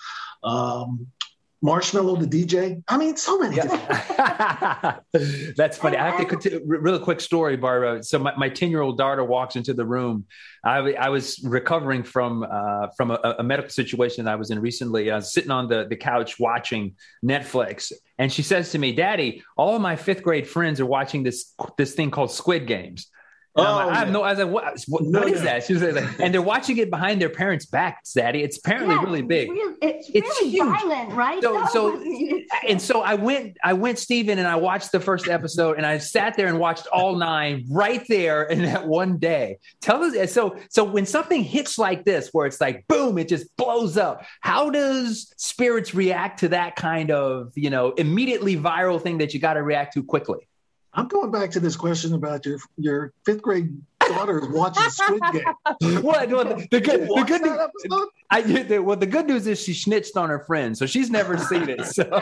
Um, 0.45 1.09
Marshmello, 1.65 2.19
the 2.19 2.27
DJ. 2.27 2.83
I 2.87 2.97
mean, 2.97 3.17
so 3.17 3.39
many. 3.39 3.57
Yeah. 3.57 4.99
That's 5.57 5.77
funny. 5.77 5.97
I 5.97 6.11
have 6.11 6.21
to 6.21 6.25
continue. 6.25 6.61
Real 6.65 7.01
quick 7.01 7.21
story, 7.21 7.57
Barbara. 7.57 8.03
So 8.05 8.19
my 8.19 8.49
10 8.49 8.71
year 8.71 8.81
old 8.81 8.97
daughter 8.97 9.25
walks 9.25 9.57
into 9.57 9.75
the 9.75 9.85
room. 9.85 10.27
I, 10.65 10.93
I 10.93 11.09
was 11.09 11.41
recovering 11.43 12.05
from 12.05 12.47
uh, 12.49 12.89
from 12.97 13.11
a, 13.11 13.37
a, 13.39 13.43
medical 13.43 13.71
situation 13.71 14.25
that 14.25 14.33
I 14.33 14.37
was 14.37 14.51
in 14.51 14.61
recently. 14.61 15.11
I 15.11 15.17
was 15.17 15.33
sitting 15.33 15.51
on 15.51 15.69
the, 15.69 15.87
the 15.89 15.97
couch 15.97 16.39
watching 16.39 16.95
Netflix, 17.25 17.93
and 18.19 18.33
she 18.33 18.43
says 18.43 18.71
to 18.73 18.79
me, 18.79 18.93
"Daddy, 18.93 19.43
all 19.57 19.75
of 19.75 19.83
my 19.83 19.97
fifth 19.97 20.23
grade 20.23 20.47
friends 20.47 20.81
are 20.81 20.87
watching 20.87 21.23
this 21.23 21.55
this 21.77 21.95
thing 21.95 22.11
called 22.11 22.31
Squid 22.31 22.67
Games." 22.67 23.09
Oh, 23.59 23.63
like, 23.63 23.89
I 23.89 23.95
have 23.97 24.09
oh. 24.09 24.13
no. 24.13 24.23
I 24.23 24.31
was 24.31 24.39
like, 24.39 24.49
what, 24.49 24.85
what, 24.89 25.03
no, 25.05 25.21
what 25.21 25.29
is 25.29 25.41
no. 25.41 25.45
that? 25.45 25.65
She 25.65 25.75
was 25.75 25.83
like, 25.83 26.21
and 26.21 26.33
they're 26.33 26.43
watching 26.43 26.77
it 26.79 26.91
behind 26.91 27.21
their 27.21 27.29
parents' 27.29 27.67
backs, 27.67 28.13
Daddy. 28.13 28.43
It's 28.43 28.59
apparently 28.59 28.95
yeah, 28.95 29.03
really 29.03 29.23
big. 29.23 29.51
It's, 29.83 30.11
it's 30.13 30.27
really 30.27 30.51
huge. 30.51 30.67
violent, 30.67 31.13
right? 31.13 31.43
So, 31.43 31.67
so, 31.67 32.03
and 32.69 32.81
so 32.81 33.03
I 33.03 33.15
went, 33.15 33.57
I 33.63 33.73
went, 33.73 33.99
Steven, 33.99 34.39
and 34.39 34.49
I 34.49 34.57
watched 34.57 34.93
the 34.93 35.01
first 35.01 35.29
episode, 35.29 35.77
and 35.77 35.87
I 35.87 35.99
sat 35.99 36.37
there 36.37 36.47
and 36.47 36.59
watched 36.59 36.87
all 36.89 37.17
nine 37.17 37.67
right 37.71 38.05
there 38.09 38.45
in 38.45 38.63
that 38.63 38.87
one 38.87 39.19
day. 39.19 39.59
Tell 39.81 40.03
us, 40.03 40.33
so, 40.33 40.57
so 40.71 40.85
when 40.85 41.07
something 41.07 41.43
hits 41.43 41.79
like 41.79 42.05
this, 42.05 42.31
where 42.33 42.47
it's 42.47 42.61
like 42.61 42.87
boom, 42.89 43.19
it 43.19 43.29
just 43.29 43.57
blows 43.57 43.97
up. 43.97 44.25
How 44.41 44.71
does 44.71 45.33
spirits 45.37 45.95
react 45.95 46.41
to 46.41 46.49
that 46.51 46.77
kind 46.77 47.11
of, 47.11 47.53
you 47.55 47.71
know, 47.71 47.93
immediately 47.93 48.57
viral 48.57 49.01
thing 49.01 49.19
that 49.19 49.35
you 49.35 49.41
got 49.41 49.55
to 49.55 49.63
react 49.63 49.95
to 49.95 50.03
quickly? 50.03 50.49
I'm 50.99 51.07
going 51.07 51.31
back 51.31 51.53
to 51.53 51.61
this 51.61 51.77
question 51.77 52.13
about 52.13 52.45
your 52.45 52.59
your 52.77 53.13
fifth 53.25 53.41
grade 53.41 53.81
daughter 54.01 54.41
is 54.41 54.49
watching 54.49 54.91
Squid 54.91 55.21
Game. 55.33 56.03
what? 56.03 56.29
Well, 56.29 56.45
the, 56.45 56.67
the, 56.73 56.81
good, 56.81 57.03
the 57.03 57.25
good 57.25 57.43
news, 57.43 58.09
I, 58.31 58.41
the, 58.43 58.81
well, 58.81 58.97
the 58.97 59.07
good 59.07 59.29
news 59.29 59.47
is 59.47 59.63
she 59.63 59.75
snitched 59.75 60.17
on 60.17 60.29
her 60.29 60.41
friend, 60.41 60.77
so 60.77 60.87
she's 60.87 61.09
never 61.09 61.39
seen 61.39 61.69
it. 61.69 61.85
So. 61.87 62.05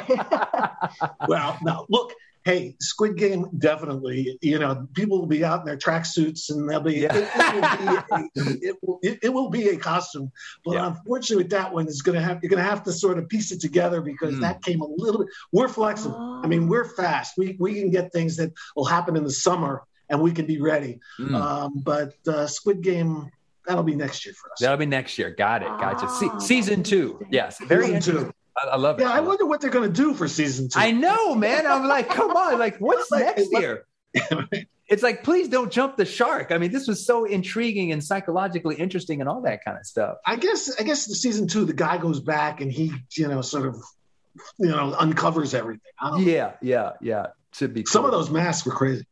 well, 1.26 1.58
now 1.62 1.86
look, 1.88 2.12
hey, 2.46 2.76
Squid 2.80 3.16
Game 3.16 3.48
definitely. 3.58 4.38
You 4.40 4.60
know, 4.60 4.86
people 4.94 5.18
will 5.18 5.26
be 5.26 5.44
out 5.44 5.60
in 5.60 5.66
their 5.66 5.76
tracksuits, 5.76 6.48
and 6.48 6.70
they'll 6.70 6.80
be. 6.80 7.00
Yeah. 7.00 7.16
It, 7.16 7.28
it, 7.34 7.56
will 7.60 8.30
be 8.32 8.36
a, 8.36 8.68
it, 8.70 8.76
will, 8.82 8.98
it, 9.02 9.18
it, 9.22 9.28
will 9.28 9.50
be 9.50 9.68
a 9.70 9.76
costume, 9.76 10.30
but 10.64 10.74
yeah. 10.74 10.86
unfortunately, 10.86 11.42
with 11.42 11.50
that 11.50 11.74
one, 11.74 11.86
it's 11.86 12.02
going 12.02 12.14
to 12.14 12.24
have 12.24 12.38
you're 12.42 12.48
going 12.48 12.62
to 12.62 12.68
have 12.68 12.84
to 12.84 12.92
sort 12.92 13.18
of 13.18 13.28
piece 13.28 13.50
it 13.50 13.60
together 13.60 14.00
because 14.00 14.36
mm. 14.36 14.40
that 14.40 14.62
came 14.62 14.80
a 14.80 14.86
little 14.86 15.24
bit. 15.24 15.28
We're 15.50 15.68
flexible. 15.68 16.16
Oh. 16.16 16.40
I 16.42 16.46
mean, 16.46 16.68
we're 16.68 16.84
fast. 16.84 17.34
We 17.36 17.56
we 17.58 17.74
can 17.74 17.90
get 17.90 18.12
things 18.12 18.36
that 18.36 18.52
will 18.76 18.84
happen 18.84 19.16
in 19.16 19.24
the 19.24 19.32
summer, 19.32 19.82
and 20.08 20.22
we 20.22 20.30
can 20.30 20.46
be 20.46 20.60
ready. 20.60 21.00
Mm. 21.18 21.34
Um, 21.34 21.82
but 21.84 22.14
uh, 22.26 22.46
Squid 22.46 22.80
Game. 22.80 23.30
That'll 23.66 23.82
be 23.82 23.96
next 23.96 24.24
year 24.24 24.32
for 24.40 24.52
us. 24.52 24.60
That'll 24.60 24.76
be 24.76 24.86
next 24.86 25.18
year. 25.18 25.30
Got 25.30 25.62
it. 25.62 25.66
Gotcha. 25.66 26.08
Se- 26.08 26.28
ah, 26.30 26.38
season 26.38 26.84
two. 26.84 27.20
Yes. 27.32 27.58
Very 27.58 27.86
interesting. 27.86 28.26
Two. 28.26 28.32
I, 28.56 28.68
I 28.68 28.76
love 28.76 28.98
it. 28.98 29.02
Yeah, 29.02 29.10
I 29.10 29.20
wonder 29.20 29.46
what 29.46 29.60
they're 29.60 29.70
going 29.70 29.92
to 29.92 30.02
do 30.02 30.14
for 30.14 30.28
season 30.28 30.68
two. 30.68 30.78
I 30.78 30.92
know, 30.92 31.34
man. 31.34 31.66
I'm 31.66 31.86
like, 31.86 32.08
come 32.08 32.30
on, 32.30 32.58
like, 32.58 32.78
what's 32.78 33.10
like, 33.10 33.36
next 33.36 33.48
year? 33.52 33.86
it's 34.88 35.02
like, 35.02 35.24
please 35.24 35.48
don't 35.48 35.70
jump 35.70 35.96
the 35.96 36.04
shark. 36.04 36.52
I 36.52 36.58
mean, 36.58 36.72
this 36.72 36.88
was 36.88 37.04
so 37.04 37.24
intriguing 37.24 37.92
and 37.92 38.02
psychologically 38.02 38.76
interesting 38.76 39.20
and 39.20 39.28
all 39.28 39.42
that 39.42 39.64
kind 39.64 39.76
of 39.76 39.84
stuff. 39.84 40.16
I 40.24 40.36
guess, 40.36 40.80
I 40.80 40.84
guess 40.84 41.06
the 41.06 41.14
season 41.14 41.48
two, 41.48 41.64
the 41.64 41.74
guy 41.74 41.98
goes 41.98 42.20
back 42.20 42.60
and 42.60 42.72
he, 42.72 42.92
you 43.16 43.28
know, 43.28 43.42
sort 43.42 43.66
of, 43.66 43.76
you 44.58 44.68
know, 44.68 44.94
uncovers 44.98 45.54
everything. 45.54 45.80
Yeah, 46.18 46.52
yeah, 46.60 46.92
yeah. 47.00 47.26
Should 47.52 47.74
be. 47.74 47.82
Cool. 47.82 47.92
Some 47.92 48.04
of 48.04 48.10
those 48.10 48.30
masks 48.30 48.66
were 48.66 48.72
crazy. 48.72 49.06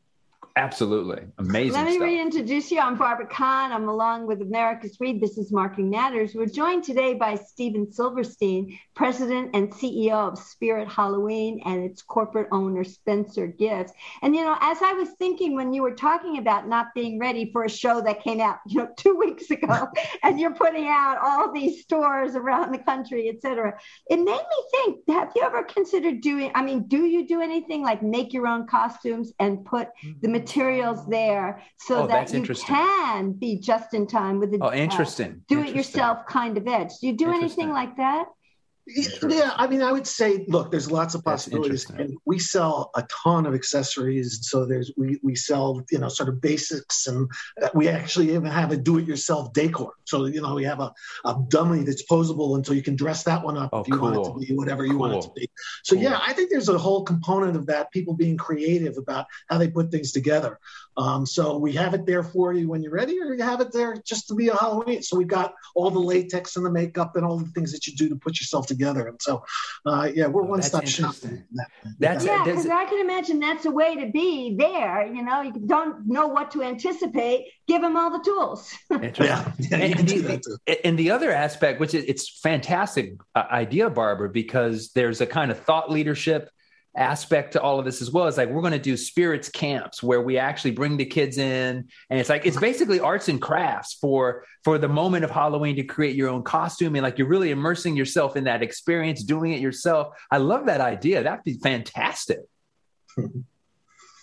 Absolutely. 0.57 1.21
Amazing. 1.39 1.73
Let 1.73 1.87
me 1.87 1.95
stuff. 1.95 2.05
reintroduce 2.05 2.71
you. 2.71 2.79
I'm 2.79 2.97
Barbara 2.97 3.27
Kahn. 3.27 3.73
I'm 3.73 3.89
along 3.89 4.29
with 4.29 4.41
Americus 4.41 4.97
Reed. 5.01 5.21
This 5.21 5.37
is 5.37 5.51
Marketing 5.51 5.91
Matters. 5.91 6.33
We're 6.33 6.47
joined 6.47 6.85
today 6.85 7.15
by 7.15 7.35
Steven 7.35 7.91
Silverstein, 7.91 8.79
President 8.95 9.51
and 9.53 9.73
CEO 9.73 10.13
of 10.13 10.39
Spirit 10.39 10.89
Halloween 10.89 11.61
and 11.65 11.83
its 11.83 12.03
corporate 12.03 12.47
owner, 12.53 12.85
Spencer 12.85 13.49
Gifts. 13.49 13.93
And, 14.23 14.37
you 14.37 14.45
know, 14.45 14.57
as 14.61 14.79
I 14.81 14.93
was 14.93 15.09
thinking 15.19 15.57
when 15.57 15.73
you 15.73 15.83
were 15.83 15.97
talking 15.97 16.39
about 16.39 16.69
not 16.69 16.95
being 16.95 17.19
ready 17.19 17.51
for 17.53 17.65
a 17.65 17.69
show 17.69 18.01
that 18.03 18.23
came 18.23 18.41
out, 18.41 18.59
you 18.65 18.79
know, 18.79 18.89
two 18.97 19.17
weeks 19.17 19.51
ago, 19.51 19.89
and 20.23 20.39
you're 20.39 20.55
putting 20.55 20.87
out 20.87 21.19
all 21.21 21.53
these 21.53 21.83
stores 21.83 22.37
around 22.37 22.73
the 22.73 22.79
country, 22.79 23.29
et 23.29 23.43
cetera, 23.43 23.77
it 24.09 24.19
made 24.19 24.27
me 24.27 24.65
think, 24.71 24.99
have 25.09 25.33
you 25.35 25.43
ever 25.43 25.65
considered 25.65 26.21
doing, 26.21 26.53
I 26.55 26.63
mean, 26.63 26.87
do 26.87 27.07
you 27.07 27.27
do 27.27 27.41
anything 27.41 27.83
like 27.83 28.05
make 28.05 28.33
your 28.33 28.47
own 28.47 28.69
costumes 28.69 29.33
and 29.41 29.65
put 29.65 29.89
the 30.01 30.29
mm-hmm. 30.29 30.44
Materials 30.45 31.07
there 31.07 31.63
so 31.79 32.03
oh, 32.03 32.07
that 32.07 32.33
you 32.33 32.43
can 32.43 33.33
be 33.33 33.59
just 33.59 33.95
in 33.95 34.07
time 34.07 34.39
with 34.39 34.51
the 34.51 34.59
oh, 34.61 34.73
interesting. 34.73 35.31
Uh, 35.33 35.45
do 35.49 35.61
it 35.61 35.75
yourself 35.75 36.27
kind 36.27 36.57
of 36.59 36.67
edge. 36.69 36.91
Do 37.01 37.07
you 37.07 37.17
do 37.17 37.31
anything 37.33 37.71
like 37.71 37.97
that? 37.97 38.27
Yeah, 38.87 39.53
I 39.57 39.67
mean, 39.67 39.81
I 39.81 39.93
would 39.93 40.07
say, 40.07 40.45
look, 40.47 40.71
there's 40.71 40.91
lots 40.91 41.15
of 41.15 41.25
possibilities, 41.25 41.89
and 41.89 42.19
we 42.27 42.39
sell 42.39 42.91
a 42.95 43.03
ton 43.25 43.47
of 43.47 43.55
accessories. 43.55 44.41
So 44.43 44.67
there's 44.67 44.93
we 44.95 45.19
we 45.23 45.35
sell 45.37 45.83
you 45.91 45.99
know 45.99 46.09
sort 46.09 46.29
of 46.29 46.43
basics, 46.43 47.07
and 47.07 47.31
uh, 47.63 47.71
we 47.73 47.89
actually 47.89 48.35
even 48.35 48.45
have 48.45 48.73
a 48.73 48.77
do-it-yourself 48.77 49.55
decor. 49.55 49.95
So 50.05 50.27
you 50.27 50.43
know 50.43 50.55
we 50.55 50.65
have 50.65 50.81
a, 50.81 50.93
a 51.25 51.35
dummy 51.49 51.83
that's 51.83 52.05
posable 52.07 52.57
until 52.57 52.75
you 52.75 52.83
can 52.83 52.95
dress 52.95 53.23
that 53.23 53.43
one 53.43 53.57
up 53.57 53.71
oh, 53.73 53.81
if 53.81 53.89
you 53.89 53.95
cool. 53.95 54.13
want 54.13 54.17
it 54.17 54.33
to 54.33 54.47
be 54.47 54.55
whatever 54.55 54.85
you 54.85 54.93
cool. 54.93 55.01
want 55.01 55.15
it 55.15 55.23
to 55.23 55.31
be. 55.35 55.49
So 55.83 55.97
cool. 55.97 56.05
yeah, 56.05 56.21
I 56.21 56.35
think 56.35 56.51
there's 56.51 56.69
a 56.69 56.77
whole 56.77 57.05
component 57.05 57.57
of 57.57 57.65
that, 57.67 57.91
people 57.91 58.13
being 58.13 58.37
creative 58.37 58.99
about 58.99 59.25
how 59.49 59.57
they 59.57 59.69
put 59.69 59.91
things 59.91 60.13
together. 60.13 60.61
Um, 60.99 61.25
so 61.25 61.57
we 61.57 61.73
have 61.73 61.95
it 61.95 62.05
there 62.05 62.23
for 62.23 62.53
you 62.53 62.69
when 62.69 62.83
you're 62.83 62.93
ready, 62.93 63.19
or 63.19 63.33
you 63.33 63.43
have 63.43 63.63
it 63.63 63.73
there 63.73 63.97
just 64.05 64.29
to 64.29 64.35
be 64.35 64.49
a 64.49 64.57
Halloween. 64.57 65.03
So 65.03 65.17
we've 65.17 65.27
got 65.27 65.55
all 65.75 65.91
the 65.91 65.99
latex 65.99 66.57
and 66.57 66.67
the 66.67 66.71
makeup 66.71 67.17
and 67.17 67.25
all 67.25 67.39
the 67.39 67.51
things 67.53 67.73
that 67.73 67.87
you 67.87 67.97
do 67.97 68.11
to 68.11 68.17
put 68.17 68.39
yourself 68.39 68.67
together. 68.67 68.74
And 68.81 69.21
so, 69.21 69.45
uh, 69.87 70.11
yeah, 70.15 70.27
we're 70.27 70.43
oh, 70.43 70.47
one 70.47 70.63
stop 70.63 70.87
shop. 70.87 71.15
That, 71.17 71.69
that's 71.99 72.25
yeah, 72.25 72.45
because 72.45 72.67
I 72.67 72.85
can 72.85 73.01
imagine 73.01 73.41
that's 73.41 73.67
a 73.67 73.71
way 73.71 73.97
to 73.97 74.11
be 74.11 74.57
there. 74.57 75.07
You 75.07 75.23
know, 75.23 75.43
you 75.43 75.53
don't 75.67 76.07
know 76.07 76.27
what 76.27 76.51
to 76.53 76.63
anticipate. 76.63 77.47
Give 77.67 77.83
them 77.83 77.97
all 77.97 78.11
the 78.11 78.23
tools. 78.25 78.75
yeah, 78.91 79.53
yeah 79.59 79.77
and, 79.77 80.09
the, 80.09 80.79
and, 80.85 80.99
the, 80.99 81.11
other 81.11 81.33
aspect, 81.33 81.81
which 81.81 81.95
is 81.95 82.05
it's 82.05 82.41
fantastic 82.41 83.15
uh, 83.35 83.45
idea, 83.51 83.91
Barbara, 83.91 84.29
because 84.29 84.91
there's 84.93 85.21
a 85.21 85.27
kind 85.27 85.51
of 85.51 85.59
thought 85.59 85.91
leadership 85.91 86.51
aspect 86.97 87.53
to 87.53 87.61
all 87.61 87.79
of 87.79 87.85
this 87.85 88.01
as 88.01 88.11
well 88.11 88.27
is 88.27 88.37
like 88.37 88.49
we're 88.49 88.61
going 88.61 88.73
to 88.73 88.79
do 88.79 88.97
spirits 88.97 89.49
camps 89.49 90.03
where 90.03 90.23
we 90.23 90.39
actually 90.39 90.71
bring 90.71 90.97
the 90.97 91.05
kids 91.05 91.39
in 91.39 91.89
and 92.11 92.21
it's 92.21 92.29
like 92.29 92.47
it's 92.47 92.59
basically 92.59 93.01
arts 93.01 93.29
and 93.29 93.43
crafts 93.43 93.95
for 93.95 94.45
for 94.63 94.79
the 94.79 94.89
moment 94.89 95.25
of 95.25 95.31
halloween 95.31 95.77
to 95.77 95.83
create 95.83 96.15
your 96.15 96.29
own 96.29 96.43
costume 96.43 96.95
and 96.95 97.03
like 97.03 97.19
you're 97.19 97.29
really 97.29 97.51
immersing 97.51 97.97
yourself 97.97 98.37
in 98.37 98.45
that 98.45 98.63
experience 98.63 99.23
doing 99.23 99.53
it 99.53 99.61
yourself. 99.61 100.15
I 100.31 100.39
love 100.39 100.67
that 100.67 100.81
idea. 100.81 101.23
That'd 101.23 101.45
be 101.45 101.55
fantastic 101.55 102.41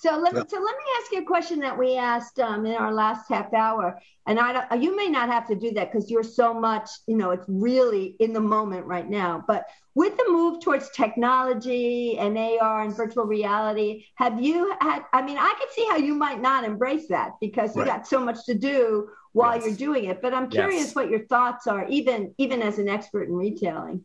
So 0.02 0.18
let, 0.18 0.34
so 0.34 0.58
let 0.58 0.76
me 0.78 0.84
ask 1.00 1.12
you 1.12 1.20
a 1.20 1.26
question 1.26 1.60
that 1.60 1.78
we 1.78 1.96
asked 1.96 2.40
um, 2.40 2.66
in 2.66 2.74
our 2.74 2.92
last 2.92 3.30
half 3.30 3.54
hour, 3.54 4.00
and 4.26 4.40
I 4.40 4.52
don't, 4.52 4.82
you 4.82 4.96
may 4.98 5.10
not 5.10 5.30
have 5.30 5.48
to 5.50 5.56
do 5.56 5.72
that 5.74 5.92
because 5.92 6.10
you're 6.10 6.24
so 6.24 6.56
much, 6.56 6.90
you 7.06 7.16
know, 7.16 7.30
it's 7.30 7.46
really 7.48 8.16
in 8.20 8.34
the 8.34 8.40
moment 8.40 8.88
right 8.88 9.08
now. 9.08 9.44
But 9.48 9.68
with 9.94 10.18
the 10.18 10.26
move 10.28 10.60
towards 10.60 10.90
technology 10.90 12.18
and 12.18 12.36
AR 12.36 12.82
and 12.82 12.98
virtual 12.98 13.26
reality, 13.26 14.06
have 14.16 14.42
you 14.42 14.74
had? 14.82 15.04
I 15.14 15.22
mean, 15.22 15.38
I 15.38 15.54
could 15.60 15.70
see 15.72 15.86
how 15.92 15.98
you 15.98 16.16
might 16.16 16.42
not 16.42 16.64
embrace 16.64 17.08
that 17.10 17.34
because 17.40 17.76
you 17.76 17.84
right. 17.84 17.98
got 17.98 18.08
so 18.08 18.20
much 18.20 18.44
to 18.48 18.56
do 18.56 19.08
while 19.34 19.56
yes. 19.58 19.68
you're 19.68 19.76
doing 19.76 20.06
it. 20.06 20.20
But 20.20 20.34
I'm 20.34 20.50
curious 20.50 20.86
yes. 20.86 20.96
what 20.96 21.12
your 21.12 21.28
thoughts 21.28 21.68
are, 21.68 21.88
even 21.90 22.34
even 22.40 22.64
as 22.64 22.80
an 22.80 22.90
expert 22.90 23.30
in 23.30 23.36
retailing. 23.36 24.04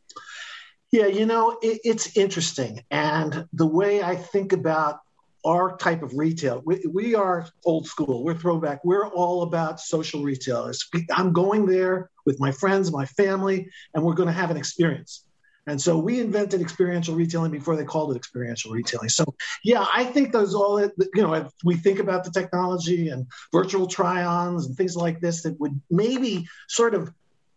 Yeah, 0.92 1.06
you 1.06 1.24
know, 1.24 1.56
it, 1.62 1.80
it's 1.84 2.18
interesting, 2.18 2.84
and 2.90 3.46
the 3.54 3.66
way 3.66 4.02
I 4.02 4.14
think 4.14 4.52
about 4.52 4.98
our 5.46 5.76
type 5.76 6.02
of 6.02 6.12
retail. 6.14 6.60
We, 6.64 6.84
we, 6.92 7.14
are 7.14 7.48
old 7.64 7.86
school. 7.86 8.24
We're 8.24 8.36
throwback. 8.36 8.84
We're 8.84 9.06
all 9.06 9.42
about 9.42 9.80
social 9.80 10.22
retailers. 10.22 10.88
I'm 11.14 11.32
going 11.32 11.66
there 11.66 12.10
with 12.26 12.40
my 12.40 12.50
friends, 12.50 12.90
my 12.90 13.06
family, 13.06 13.70
and 13.94 14.04
we're 14.04 14.14
going 14.14 14.26
to 14.26 14.32
have 14.32 14.50
an 14.50 14.56
experience. 14.56 15.22
And 15.68 15.80
so 15.80 15.98
we 15.98 16.20
invented 16.20 16.60
experiential 16.60 17.14
retailing 17.14 17.50
before 17.50 17.76
they 17.76 17.84
called 17.84 18.12
it 18.12 18.16
experiential 18.16 18.72
retailing. 18.72 19.08
So 19.08 19.24
yeah, 19.64 19.84
I 19.92 20.04
think 20.04 20.32
those 20.32 20.54
all 20.54 20.80
you 20.80 20.92
know, 21.14 21.48
we 21.64 21.76
think 21.76 21.98
about 21.98 22.24
the 22.24 22.30
technology 22.30 23.08
and 23.08 23.26
virtual 23.52 23.86
try-ons 23.86 24.66
and 24.66 24.76
things 24.76 24.96
like 24.96 25.20
this 25.20 25.42
that 25.42 25.58
would 25.58 25.80
maybe 25.90 26.46
sort 26.68 26.94
of 26.94 27.12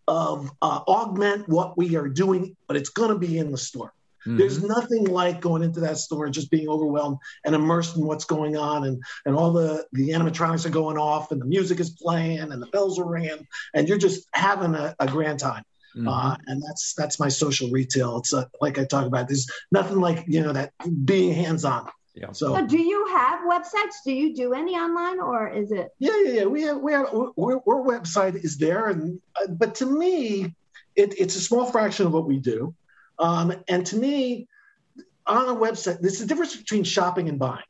of 0.07 0.51
uh, 0.63 0.81
augment 0.87 1.47
what 1.47 1.77
we 1.77 1.95
are 1.95 2.09
doing, 2.09 2.55
but 2.67 2.75
it's 2.75 2.89
going 2.89 3.09
to 3.09 3.19
be 3.19 3.37
in 3.37 3.51
the 3.51 3.59
store. 3.59 3.93
Mm-hmm. 4.21 4.37
There's 4.37 4.63
nothing 4.63 5.05
like 5.05 5.41
going 5.41 5.63
into 5.63 5.79
that 5.81 5.97
store 5.97 6.25
and 6.25 6.33
just 6.33 6.51
being 6.51 6.67
overwhelmed 6.67 7.17
and 7.45 7.55
immersed 7.55 7.95
in 7.95 8.05
what's 8.05 8.25
going 8.25 8.57
on, 8.57 8.85
and 8.85 9.01
and 9.25 9.35
all 9.35 9.51
the 9.51 9.85
the 9.93 10.09
animatronics 10.09 10.65
are 10.65 10.71
going 10.71 10.97
off, 10.97 11.31
and 11.31 11.41
the 11.41 11.45
music 11.45 11.79
is 11.79 11.91
playing, 11.91 12.39
and 12.39 12.61
the 12.61 12.67
bells 12.67 12.99
are 12.99 13.09
ringing, 13.09 13.47
and 13.73 13.87
you're 13.87 13.97
just 13.97 14.27
having 14.33 14.75
a, 14.75 14.95
a 14.99 15.07
grand 15.07 15.39
time. 15.39 15.63
Mm-hmm. 15.95 16.07
Uh, 16.07 16.35
and 16.47 16.61
that's 16.61 16.93
that's 16.93 17.19
my 17.19 17.29
social 17.29 17.69
retail. 17.71 18.17
It's 18.17 18.33
a, 18.33 18.39
uh, 18.39 18.45
like 18.61 18.77
I 18.77 18.85
talk 18.85 19.05
about. 19.05 19.27
There's 19.27 19.49
nothing 19.71 19.99
like 19.99 20.25
you 20.27 20.41
know 20.41 20.53
that 20.53 20.73
being 21.05 21.33
hands 21.33 21.65
on. 21.65 21.89
Yeah. 22.15 22.31
So, 22.31 22.55
so, 22.55 22.65
do 22.65 22.77
you 22.77 23.07
have 23.07 23.39
websites? 23.41 23.95
Do 24.05 24.11
you 24.11 24.35
do 24.35 24.53
any 24.53 24.75
online, 24.75 25.19
or 25.19 25.49
is 25.49 25.71
it? 25.71 25.89
Yeah, 25.99 26.11
yeah, 26.25 26.31
yeah. 26.31 26.45
We 26.45 26.63
have 26.63 26.77
we 26.77 26.91
have 26.91 27.05
our, 27.13 27.31
our 27.37 27.83
website 27.83 28.35
is 28.43 28.57
there, 28.57 28.87
and 28.87 29.21
uh, 29.41 29.47
but 29.47 29.75
to 29.75 29.85
me, 29.85 30.53
it, 30.95 31.19
it's 31.19 31.35
a 31.35 31.41
small 31.41 31.65
fraction 31.65 32.05
of 32.05 32.13
what 32.13 32.27
we 32.27 32.37
do. 32.37 32.75
Um, 33.19 33.53
and 33.67 33.85
to 33.87 33.97
me, 33.97 34.47
on 35.27 35.49
a 35.49 35.55
website, 35.55 35.99
there's 36.01 36.21
a 36.21 36.25
difference 36.25 36.55
between 36.55 36.83
shopping 36.83 37.29
and 37.29 37.37
buying. 37.37 37.63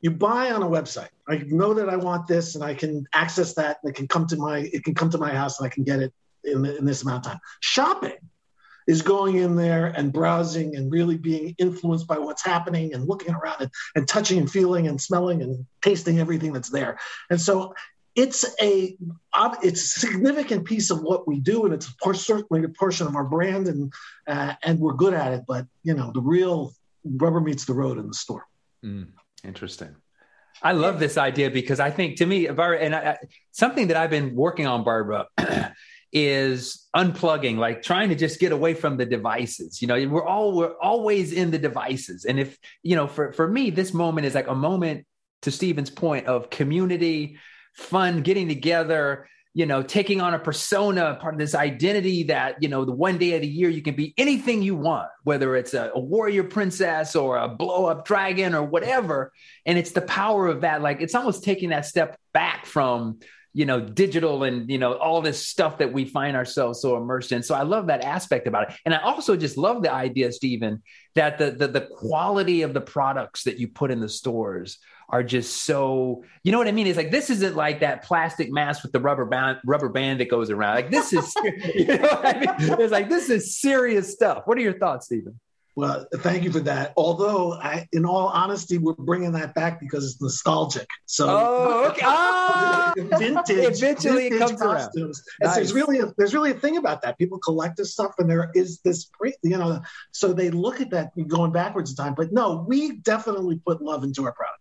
You 0.00 0.10
buy 0.10 0.50
on 0.50 0.62
a 0.62 0.66
website. 0.66 1.08
I 1.28 1.38
know 1.46 1.74
that 1.74 1.88
I 1.88 1.96
want 1.96 2.26
this, 2.26 2.54
and 2.54 2.64
I 2.64 2.74
can 2.74 3.06
access 3.12 3.54
that. 3.54 3.78
And 3.82 3.90
it 3.90 3.96
can 3.96 4.08
come 4.08 4.26
to 4.26 4.36
my 4.36 4.58
it 4.58 4.84
can 4.84 4.94
come 4.94 5.10
to 5.10 5.18
my 5.18 5.32
house, 5.32 5.60
and 5.60 5.66
I 5.66 5.70
can 5.70 5.84
get 5.84 6.00
it 6.00 6.12
in, 6.44 6.64
in 6.64 6.84
this 6.84 7.02
amount 7.02 7.24
of 7.24 7.32
time. 7.32 7.40
Shopping 7.60 8.18
is 8.86 9.02
going 9.02 9.36
in 9.36 9.56
there 9.56 9.86
and 9.86 10.12
browsing 10.12 10.76
and 10.76 10.92
really 10.92 11.16
being 11.16 11.54
influenced 11.58 12.06
by 12.06 12.18
what's 12.18 12.44
happening 12.44 12.92
and 12.92 13.08
looking 13.08 13.34
around 13.34 13.56
and, 13.60 13.70
and 13.94 14.06
touching 14.06 14.38
and 14.38 14.50
feeling 14.50 14.88
and 14.88 15.00
smelling 15.00 15.42
and 15.42 15.64
tasting 15.80 16.18
everything 16.20 16.52
that's 16.52 16.68
there. 16.68 16.98
And 17.30 17.40
so 17.40 17.74
it's 18.14 18.44
a 18.60 18.96
it's 19.62 19.82
a 19.82 20.00
significant 20.00 20.64
piece 20.64 20.90
of 20.90 21.02
what 21.02 21.26
we 21.26 21.40
do, 21.40 21.64
and 21.64 21.74
it's 21.74 21.92
certainly 22.14 22.64
a 22.64 22.68
portion 22.68 23.06
of 23.06 23.16
our 23.16 23.24
brand, 23.24 23.66
and 23.66 23.92
uh, 24.26 24.54
and 24.62 24.78
we're 24.78 24.94
good 24.94 25.14
at 25.14 25.32
it. 25.32 25.44
But 25.46 25.66
you 25.82 25.94
know, 25.94 26.12
the 26.12 26.20
real 26.20 26.72
rubber 27.04 27.40
meets 27.40 27.64
the 27.64 27.74
road 27.74 27.98
in 27.98 28.06
the 28.06 28.14
store. 28.14 28.46
Mm, 28.84 29.08
interesting. 29.42 29.96
I 30.62 30.72
love 30.72 31.00
this 31.00 31.18
idea 31.18 31.50
because 31.50 31.80
I 31.80 31.90
think 31.90 32.16
to 32.18 32.26
me, 32.26 32.46
Barbara, 32.46 32.78
and 32.78 32.94
I, 32.94 33.18
something 33.50 33.88
that 33.88 33.96
I've 33.96 34.10
been 34.10 34.36
working 34.36 34.66
on, 34.66 34.84
Barbara, 34.84 35.26
is 36.12 36.86
unplugging, 36.94 37.56
like 37.56 37.82
trying 37.82 38.10
to 38.10 38.14
just 38.14 38.38
get 38.38 38.52
away 38.52 38.74
from 38.74 38.96
the 38.96 39.04
devices. 39.04 39.82
You 39.82 39.88
know, 39.88 40.08
we're 40.08 40.24
all 40.24 40.56
we're 40.56 40.76
always 40.80 41.32
in 41.32 41.50
the 41.50 41.58
devices, 41.58 42.26
and 42.26 42.38
if 42.38 42.56
you 42.84 42.94
know, 42.94 43.08
for 43.08 43.32
for 43.32 43.48
me, 43.48 43.70
this 43.70 43.92
moment 43.92 44.26
is 44.28 44.36
like 44.36 44.46
a 44.46 44.54
moment 44.54 45.04
to 45.42 45.50
Steven's 45.50 45.90
point 45.90 46.26
of 46.26 46.48
community 46.48 47.38
fun 47.74 48.22
getting 48.22 48.48
together 48.48 49.28
you 49.52 49.66
know 49.66 49.82
taking 49.82 50.20
on 50.20 50.34
a 50.34 50.38
persona 50.38 51.16
part 51.20 51.34
of 51.34 51.38
this 51.38 51.54
identity 51.54 52.24
that 52.24 52.62
you 52.62 52.68
know 52.68 52.84
the 52.84 52.92
one 52.92 53.18
day 53.18 53.34
of 53.34 53.40
the 53.40 53.46
year 53.46 53.68
you 53.68 53.82
can 53.82 53.94
be 53.94 54.14
anything 54.16 54.62
you 54.62 54.74
want 54.74 55.08
whether 55.24 55.56
it's 55.56 55.74
a, 55.74 55.90
a 55.94 55.98
warrior 55.98 56.44
princess 56.44 57.16
or 57.16 57.38
a 57.38 57.48
blow 57.48 57.86
up 57.86 58.06
dragon 58.06 58.54
or 58.54 58.62
whatever. 58.62 59.32
And 59.66 59.76
it's 59.76 59.92
the 59.92 60.02
power 60.02 60.46
of 60.46 60.60
that. 60.60 60.82
Like 60.82 61.00
it's 61.00 61.14
almost 61.14 61.42
taking 61.42 61.70
that 61.70 61.86
step 61.86 62.18
back 62.32 62.66
from 62.66 63.18
you 63.56 63.64
know 63.64 63.80
digital 63.80 64.42
and 64.42 64.68
you 64.68 64.78
know 64.78 64.94
all 64.94 65.22
this 65.22 65.46
stuff 65.46 65.78
that 65.78 65.92
we 65.92 66.04
find 66.04 66.36
ourselves 66.36 66.80
so 66.80 66.96
immersed 66.96 67.32
in. 67.32 67.42
So 67.42 67.54
i 67.54 67.62
love 67.62 67.86
that 67.86 68.04
aspect 68.04 68.46
about 68.46 68.70
it. 68.70 68.76
And 68.84 68.94
i 68.94 68.98
also 68.98 69.36
just 69.36 69.56
love 69.56 69.82
the 69.82 69.92
idea 69.92 70.30
steven 70.32 70.82
that 71.14 71.38
the 71.38 71.52
the, 71.52 71.68
the 71.68 71.80
quality 71.82 72.62
of 72.62 72.74
the 72.74 72.80
products 72.80 73.44
that 73.44 73.58
you 73.58 73.68
put 73.68 73.90
in 73.90 74.00
the 74.00 74.08
stores 74.08 74.78
are 75.14 75.22
just 75.22 75.64
so 75.64 76.24
you 76.42 76.50
know 76.50 76.58
what 76.58 76.66
I 76.66 76.72
mean? 76.72 76.88
It's 76.88 76.96
like 76.96 77.12
this 77.12 77.30
isn't 77.30 77.54
like 77.54 77.80
that 77.80 78.02
plastic 78.02 78.50
mask 78.50 78.82
with 78.82 78.90
the 78.90 78.98
rubber 78.98 79.24
band 79.24 79.58
rubber 79.64 79.88
band 79.88 80.18
that 80.18 80.28
goes 80.28 80.50
around. 80.50 80.74
Like 80.74 80.90
this 80.90 81.12
is 81.12 81.32
you 81.74 81.86
know 81.86 81.98
what 81.98 82.26
I 82.26 82.40
mean? 82.40 82.80
It's 82.80 82.90
like 82.90 83.08
this 83.08 83.30
is 83.30 83.56
serious 83.56 84.12
stuff. 84.12 84.42
What 84.46 84.58
are 84.58 84.60
your 84.60 84.76
thoughts, 84.76 85.06
Steven? 85.06 85.38
Well, 85.76 86.06
thank 86.16 86.44
you 86.44 86.52
for 86.52 86.60
that. 86.60 86.92
Although, 86.96 87.54
I, 87.54 87.88
in 87.92 88.04
all 88.04 88.28
honesty, 88.28 88.78
we're 88.78 88.92
bringing 88.92 89.32
that 89.32 89.54
back 89.56 89.80
because 89.80 90.04
it's 90.04 90.22
nostalgic. 90.22 90.86
So, 91.06 91.26
oh, 91.28 91.88
okay. 91.90 92.02
ah, 92.04 92.92
vintage. 92.96 93.50
Eventually, 93.50 94.30
vintage 94.30 94.32
it 94.32 94.38
comes 94.38 94.62
costumes. 94.62 95.24
around. 95.42 95.48
Nice. 95.48 95.56
There's 95.56 95.72
really 95.72 95.98
a, 95.98 96.12
there's 96.16 96.32
really 96.32 96.52
a 96.52 96.54
thing 96.54 96.76
about 96.76 97.02
that. 97.02 97.18
People 97.18 97.38
collect 97.38 97.76
this 97.76 97.92
stuff, 97.92 98.14
and 98.18 98.30
there 98.30 98.52
is 98.54 98.80
this 98.82 99.10
you 99.42 99.58
know. 99.58 99.80
So 100.12 100.32
they 100.32 100.50
look 100.50 100.80
at 100.80 100.90
that 100.90 101.10
going 101.26 101.50
backwards 101.50 101.90
in 101.90 101.96
time. 101.96 102.14
But 102.14 102.32
no, 102.32 102.64
we 102.68 102.98
definitely 102.98 103.60
put 103.66 103.82
love 103.82 104.04
into 104.04 104.24
our 104.26 104.32
product. 104.32 104.60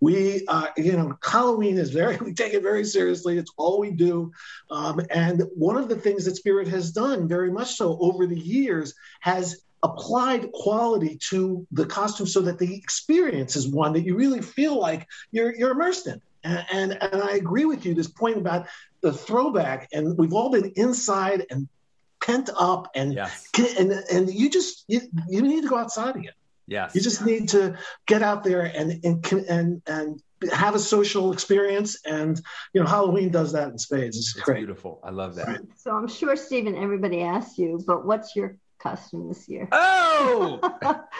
We, 0.00 0.44
uh, 0.46 0.68
you 0.76 0.92
know, 0.92 1.18
Halloween 1.22 1.78
is 1.78 1.90
very, 1.90 2.16
we 2.20 2.32
take 2.32 2.54
it 2.54 2.62
very 2.62 2.84
seriously. 2.84 3.38
It's 3.38 3.52
all 3.56 3.80
we 3.80 3.90
do. 3.90 4.32
Um, 4.70 5.00
and 5.10 5.42
one 5.54 5.76
of 5.76 5.88
the 5.88 5.96
things 5.96 6.24
that 6.24 6.36
Spirit 6.36 6.68
has 6.68 6.92
done 6.92 7.28
very 7.28 7.50
much 7.50 7.74
so 7.74 7.98
over 8.00 8.26
the 8.26 8.38
years 8.38 8.94
has 9.20 9.62
applied 9.82 10.50
quality 10.52 11.16
to 11.30 11.66
the 11.70 11.86
costume 11.86 12.26
so 12.26 12.40
that 12.40 12.58
the 12.58 12.74
experience 12.74 13.54
is 13.54 13.68
one 13.68 13.92
that 13.92 14.02
you 14.02 14.16
really 14.16 14.42
feel 14.42 14.78
like 14.78 15.06
you're, 15.30 15.54
you're 15.54 15.70
immersed 15.70 16.06
in. 16.06 16.20
And, 16.44 16.66
and, 16.72 17.02
and 17.02 17.22
I 17.22 17.32
agree 17.32 17.64
with 17.64 17.84
you, 17.84 17.94
this 17.94 18.08
point 18.08 18.38
about 18.38 18.66
the 19.00 19.12
throwback, 19.12 19.88
and 19.92 20.16
we've 20.16 20.32
all 20.32 20.50
been 20.50 20.72
inside 20.76 21.46
and 21.50 21.68
pent 22.20 22.50
up 22.58 22.90
and 22.94 23.14
yes. 23.14 23.46
and 23.78 23.92
and 24.12 24.32
you 24.32 24.50
just 24.50 24.84
you, 24.88 25.00
you 25.28 25.40
need 25.42 25.62
to 25.62 25.68
go 25.68 25.76
outside 25.76 26.16
again 26.16 26.32
Yes. 26.68 26.94
You 26.94 27.00
just 27.00 27.24
need 27.24 27.48
to 27.50 27.76
get 28.06 28.22
out 28.22 28.44
there 28.44 28.62
and 28.62 29.02
and 29.02 29.26
and 29.48 29.82
and 29.86 30.22
have 30.52 30.74
a 30.74 30.78
social 30.78 31.32
experience. 31.32 31.98
And 32.04 32.40
you 32.74 32.80
know 32.80 32.86
halloween 32.86 33.30
does 33.30 33.52
that 33.52 33.68
in 33.68 33.78
spades. 33.78 34.18
It's, 34.18 34.36
it's 34.36 34.44
great. 34.44 34.58
beautiful. 34.58 35.00
I 35.02 35.10
love 35.10 35.34
that. 35.36 35.62
So 35.76 35.92
i'm 35.92 36.06
sure 36.06 36.36
steven 36.36 36.76
everybody 36.76 37.22
asks 37.22 37.58
you 37.58 37.82
but 37.86 38.04
what's 38.04 38.36
your 38.36 38.56
costume 38.78 39.28
this 39.28 39.48
year? 39.48 39.66
Oh! 39.72 40.60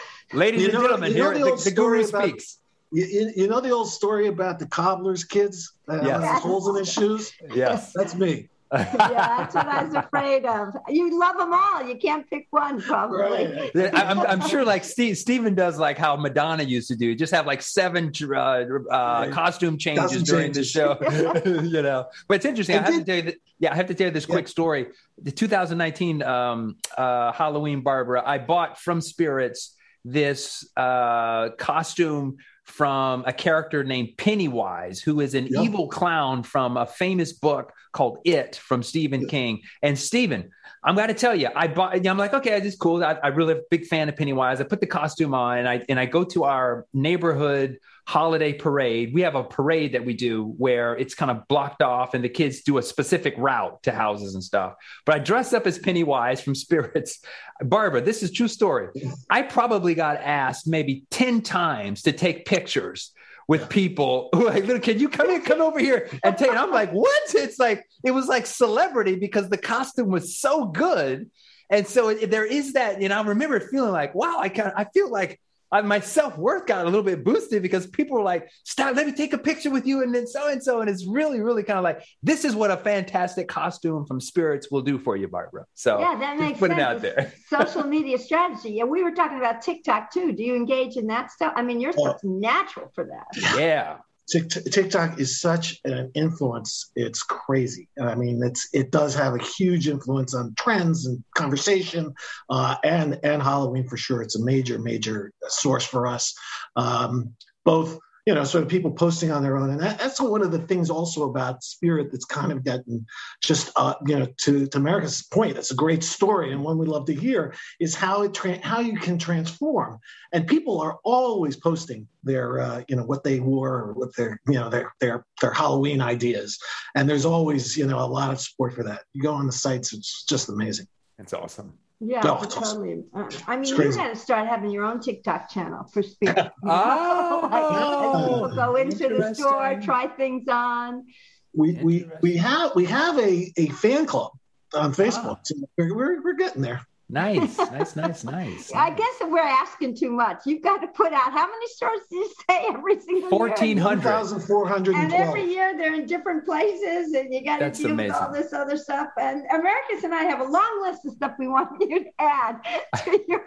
Ladies 0.32 0.60
you 0.60 0.68
and 0.68 0.78
gentlemen 0.78 1.12
here 1.12 1.32
the, 1.32 1.44
the, 1.44 1.62
the 1.64 1.70
guru 1.70 2.06
about, 2.06 2.24
speaks. 2.24 2.58
You, 2.92 3.32
you, 3.34 3.48
know 3.48 3.60
the 3.60 3.70
old 3.70 3.88
story 3.88 4.28
about 4.28 4.58
the 4.58 4.66
cobbler's 4.66 5.24
kids 5.24 5.72
that 5.86 6.04
yes. 6.04 6.22
have 6.22 6.42
holes 6.42 6.68
in 6.68 6.74
their 6.74 6.86
shoes? 6.86 7.32
Yes. 7.54 7.92
That's 7.94 8.14
me 8.14 8.48
yeah, 8.72 9.38
that's 9.38 9.54
what 9.54 9.66
I 9.66 9.84
was 9.84 9.94
afraid 9.94 10.44
of. 10.44 10.76
You 10.88 11.18
love 11.18 11.38
them 11.38 11.52
all. 11.52 11.86
You 11.86 11.96
can't 11.96 12.28
pick 12.28 12.46
one, 12.50 12.80
probably. 12.80 13.70
Right. 13.74 13.94
I'm, 13.94 14.20
I'm, 14.20 14.48
sure, 14.48 14.64
like 14.64 14.84
Steve, 14.84 15.16
Steven 15.16 15.54
does, 15.54 15.78
like 15.78 15.96
how 15.96 16.16
Madonna 16.16 16.62
used 16.62 16.88
to 16.88 16.96
do, 16.96 17.14
just 17.14 17.32
have 17.32 17.46
like 17.46 17.62
seven 17.62 18.12
uh, 18.30 18.36
uh, 18.36 19.30
costume 19.30 19.78
changes 19.78 20.22
during 20.22 20.52
changes. 20.52 20.72
the 20.72 20.78
show. 20.78 20.98
you 21.62 21.82
know, 21.82 22.06
but 22.26 22.34
it's 22.34 22.44
interesting. 22.44 22.76
I 22.76 22.82
have 22.82 22.94
to 22.94 23.04
tell 23.04 23.16
you 23.16 23.22
that. 23.22 23.34
Yeah, 23.58 23.72
I 23.72 23.76
have 23.76 23.86
to 23.86 23.94
tell 23.94 24.08
you 24.08 24.12
this 24.12 24.26
quick 24.26 24.46
story. 24.46 24.88
The 25.20 25.32
2019 25.32 26.22
um, 26.22 26.76
uh, 26.96 27.32
Halloween, 27.32 27.80
Barbara, 27.80 28.22
I 28.24 28.38
bought 28.38 28.78
from 28.78 29.00
Spirits 29.00 29.74
this 30.04 30.68
uh, 30.76 31.50
costume 31.58 32.38
from 32.68 33.24
a 33.26 33.32
character 33.32 33.82
named 33.82 34.10
Pennywise, 34.18 35.00
who 35.00 35.20
is 35.20 35.34
an 35.34 35.46
yep. 35.46 35.64
evil 35.64 35.88
clown 35.88 36.42
from 36.42 36.76
a 36.76 36.84
famous 36.84 37.32
book 37.32 37.72
called 37.92 38.18
It 38.24 38.56
from 38.56 38.82
Stephen 38.82 39.22
yep. 39.22 39.30
King. 39.30 39.62
And 39.82 39.98
Steven, 39.98 40.50
I'm 40.84 40.94
going 40.94 41.08
to 41.08 41.14
tell 41.14 41.34
you, 41.34 41.48
I 41.56 41.66
bought. 41.66 42.06
I'm 42.06 42.18
like, 42.18 42.34
okay, 42.34 42.60
this 42.60 42.74
is 42.74 42.78
cool. 42.78 43.02
I, 43.02 43.14
I 43.22 43.28
really 43.28 43.54
a 43.54 43.62
big 43.70 43.86
fan 43.86 44.08
of 44.08 44.16
Pennywise. 44.16 44.60
I 44.60 44.64
put 44.64 44.80
the 44.80 44.86
costume 44.86 45.34
on, 45.34 45.58
and 45.58 45.68
I 45.68 45.82
and 45.88 45.98
I 45.98 46.04
go 46.04 46.24
to 46.24 46.44
our 46.44 46.86
neighborhood 46.92 47.78
holiday 48.08 48.54
parade. 48.54 49.12
We 49.12 49.20
have 49.20 49.34
a 49.34 49.44
parade 49.44 49.92
that 49.92 50.02
we 50.02 50.14
do 50.14 50.54
where 50.56 50.96
it's 50.96 51.14
kind 51.14 51.30
of 51.30 51.46
blocked 51.46 51.82
off, 51.82 52.14
and 52.14 52.24
the 52.24 52.28
kids 52.30 52.62
do 52.62 52.78
a 52.78 52.82
specific 52.82 53.34
route 53.36 53.82
to 53.82 53.92
houses 53.92 54.32
and 54.32 54.42
stuff. 54.42 54.76
But 55.04 55.16
I 55.16 55.18
dressed 55.18 55.52
up 55.52 55.66
as 55.66 55.78
Pennywise 55.78 56.40
from 56.40 56.54
Spirits. 56.68 57.20
Barbara, 57.60 58.00
this 58.00 58.22
is 58.22 58.32
true 58.32 58.48
story. 58.48 58.88
I 59.28 59.42
probably 59.42 59.94
got 59.94 60.16
asked 60.22 60.66
maybe 60.66 61.04
ten 61.10 61.42
times 61.42 62.00
to 62.02 62.12
take 62.12 62.46
pictures 62.46 63.12
with 63.46 63.68
people 63.68 64.30
who 64.34 64.46
like, 64.48 64.82
can 64.82 64.98
you 64.98 65.10
come 65.10 65.28
in, 65.28 65.42
come 65.42 65.60
over 65.60 65.78
here 65.78 66.08
and 66.24 66.34
take? 66.38 66.48
And 66.48 66.58
I'm 66.58 66.70
like, 66.70 66.90
what? 66.92 67.34
It's 67.34 67.58
like 67.58 67.84
it 68.02 68.12
was 68.12 68.26
like 68.26 68.46
celebrity 68.46 69.16
because 69.16 69.50
the 69.50 69.58
costume 69.58 70.08
was 70.08 70.38
so 70.38 70.64
good, 70.64 71.30
and 71.68 71.86
so 71.86 72.14
there 72.14 72.46
is 72.46 72.72
that. 72.72 73.02
You 73.02 73.10
know, 73.10 73.20
I 73.20 73.22
remember 73.22 73.60
feeling 73.60 73.92
like, 73.92 74.14
wow, 74.14 74.38
I 74.38 74.48
kind 74.48 74.72
I 74.74 74.86
feel 74.94 75.10
like 75.10 75.38
I, 75.70 75.82
my 75.82 76.00
self 76.00 76.38
worth 76.38 76.66
got 76.66 76.82
a 76.82 76.88
little 76.88 77.02
bit 77.02 77.24
boosted 77.24 77.62
because 77.62 77.86
people 77.86 78.16
were 78.16 78.22
like, 78.22 78.48
"Stop, 78.64 78.96
let 78.96 79.06
me 79.06 79.12
take 79.12 79.32
a 79.32 79.38
picture 79.38 79.70
with 79.70 79.86
you," 79.86 80.02
and 80.02 80.14
then 80.14 80.26
so 80.26 80.48
and 80.48 80.62
so, 80.62 80.80
and 80.80 80.88
it's 80.88 81.06
really, 81.06 81.40
really 81.40 81.62
kind 81.62 81.78
of 81.78 81.84
like 81.84 82.02
this 82.22 82.44
is 82.44 82.54
what 82.54 82.70
a 82.70 82.76
fantastic 82.76 83.48
costume 83.48 84.06
from 84.06 84.20
Spirits 84.20 84.70
will 84.70 84.82
do 84.82 84.98
for 84.98 85.16
you, 85.16 85.28
Barbara. 85.28 85.64
So 85.74 85.98
yeah, 86.00 86.18
that 86.18 86.38
makes 86.38 86.58
put 86.58 86.70
sense. 86.70 86.80
it 86.80 86.82
out 86.82 87.02
there. 87.02 87.32
Social 87.48 87.84
media 87.84 88.18
strategy. 88.18 88.70
Yeah, 88.70 88.84
we 88.84 89.02
were 89.02 89.12
talking 89.12 89.38
about 89.38 89.62
TikTok 89.62 90.12
too. 90.12 90.32
Do 90.32 90.42
you 90.42 90.54
engage 90.54 90.96
in 90.96 91.06
that 91.08 91.30
stuff? 91.30 91.52
I 91.56 91.62
mean, 91.62 91.80
your 91.80 91.92
stuff's 91.92 92.24
natural 92.24 92.90
for 92.94 93.04
that. 93.04 93.58
Yeah. 93.58 93.98
TikTok 94.28 95.18
is 95.18 95.40
such 95.40 95.80
an 95.84 96.10
influence; 96.14 96.90
it's 96.94 97.22
crazy. 97.22 97.88
I 98.00 98.14
mean, 98.14 98.42
it's 98.42 98.68
it 98.72 98.90
does 98.90 99.14
have 99.14 99.34
a 99.34 99.42
huge 99.42 99.88
influence 99.88 100.34
on 100.34 100.54
trends 100.58 101.06
and 101.06 101.22
conversation, 101.34 102.12
uh, 102.50 102.76
and 102.84 103.18
and 103.22 103.42
Halloween 103.42 103.88
for 103.88 103.96
sure. 103.96 104.22
It's 104.22 104.36
a 104.36 104.44
major 104.44 104.78
major 104.78 105.32
source 105.48 105.84
for 105.84 106.06
us, 106.06 106.34
um, 106.76 107.34
both 107.64 107.98
you 108.28 108.34
know, 108.34 108.44
sort 108.44 108.62
of 108.62 108.68
people 108.68 108.90
posting 108.90 109.30
on 109.30 109.42
their 109.42 109.56
own. 109.56 109.70
And 109.70 109.80
that, 109.80 109.98
that's 109.98 110.20
one 110.20 110.42
of 110.42 110.52
the 110.52 110.58
things 110.58 110.90
also 110.90 111.30
about 111.30 111.64
Spirit 111.64 112.12
that's 112.12 112.26
kind 112.26 112.52
of 112.52 112.62
gotten 112.62 113.06
just, 113.42 113.72
uh, 113.74 113.94
you 114.06 114.18
know, 114.18 114.26
to, 114.42 114.66
to 114.66 114.76
Americus's 114.76 115.22
point, 115.22 115.56
it's 115.56 115.70
a 115.70 115.74
great 115.74 116.04
story 116.04 116.52
and 116.52 116.62
one 116.62 116.76
we 116.76 116.84
love 116.84 117.06
to 117.06 117.14
hear 117.14 117.54
is 117.80 117.94
how 117.94 118.24
it 118.24 118.34
tra- 118.34 118.62
how 118.62 118.80
you 118.80 118.98
can 118.98 119.16
transform. 119.16 119.98
And 120.34 120.46
people 120.46 120.78
are 120.82 120.98
always 121.04 121.56
posting 121.56 122.06
their, 122.22 122.60
uh, 122.60 122.82
you 122.86 122.96
know, 122.96 123.04
what 123.04 123.24
they 123.24 123.40
wore, 123.40 123.94
what 123.94 124.14
their, 124.14 124.38
you 124.46 124.60
know, 124.60 124.68
their 124.68 124.92
their 125.00 125.24
their 125.40 125.54
Halloween 125.54 126.02
ideas. 126.02 126.58
And 126.94 127.08
there's 127.08 127.24
always, 127.24 127.78
you 127.78 127.86
know, 127.86 127.98
a 127.98 128.04
lot 128.04 128.30
of 128.30 128.42
support 128.42 128.74
for 128.74 128.82
that. 128.82 129.04
You 129.14 129.22
go 129.22 129.32
on 129.32 129.46
the 129.46 129.52
sites, 129.52 129.94
it's 129.94 130.24
just 130.24 130.50
amazing. 130.50 130.86
It's 131.18 131.32
awesome. 131.32 131.78
Yeah, 132.00 132.20
Oh, 132.24 132.44
totally. 132.44 133.02
Uh, 133.12 133.28
I 133.46 133.56
mean, 133.56 133.76
you 133.76 133.92
got 133.92 134.08
to 134.08 134.16
start 134.16 134.46
having 134.46 134.70
your 134.70 134.84
own 134.84 135.00
TikTok 135.00 135.50
channel 135.50 135.84
for 135.92 136.02
spirit. 136.02 136.52
Oh, 136.64 137.48
like, 137.50 138.28
people 138.28 138.54
go 138.54 138.76
into 138.76 139.08
the 139.08 139.34
store, 139.34 139.80
try 139.82 140.06
things 140.06 140.46
on. 140.48 141.06
We 141.54 141.72
we 141.82 142.06
we 142.20 142.36
have 142.36 142.74
we 142.76 142.84
have 142.84 143.18
a, 143.18 143.52
a 143.56 143.68
fan 143.70 144.06
club 144.06 144.32
on 144.74 144.92
Facebook. 144.92 145.38
Ah. 145.38 145.40
So 145.42 145.54
we're, 145.76 145.94
we're 145.94 146.22
we're 146.22 146.36
getting 146.36 146.62
there. 146.62 146.86
Nice, 147.10 147.56
nice, 147.56 147.96
nice, 147.96 148.24
nice. 148.24 148.72
I 148.74 148.90
guess 148.90 149.14
if 149.22 149.30
we're 149.30 149.38
asking 149.40 149.96
too 149.96 150.10
much, 150.10 150.42
you've 150.44 150.62
got 150.62 150.82
to 150.82 150.88
put 150.88 151.14
out 151.14 151.32
how 151.32 151.46
many 151.46 151.66
stores 151.68 152.00
do 152.10 152.16
you 152.16 152.30
say 152.48 152.66
every 152.68 153.00
single 153.00 153.22
year? 153.22 153.30
Fourteen 153.30 153.78
hundred. 153.78 154.04
1,412. 154.04 154.94
And 154.94 155.12
every 155.14 155.44
year 155.44 155.74
they're 155.74 155.94
in 155.94 156.04
different 156.04 156.44
places, 156.44 157.14
and 157.14 157.32
you 157.32 157.42
got 157.42 157.58
to 157.58 157.64
That's 157.64 157.78
deal 157.78 157.96
with 157.96 158.12
all 158.12 158.30
this 158.30 158.52
other 158.52 158.76
stuff. 158.76 159.08
And 159.18 159.46
Americus 159.50 160.04
and 160.04 160.14
I 160.14 160.24
have 160.24 160.40
a 160.40 160.44
long 160.44 160.82
list 160.82 161.06
of 161.06 161.12
stuff 161.14 161.32
we 161.38 161.48
want 161.48 161.70
you 161.80 162.04
to 162.04 162.10
add 162.18 162.58
to 163.04 163.24
your 163.28 163.44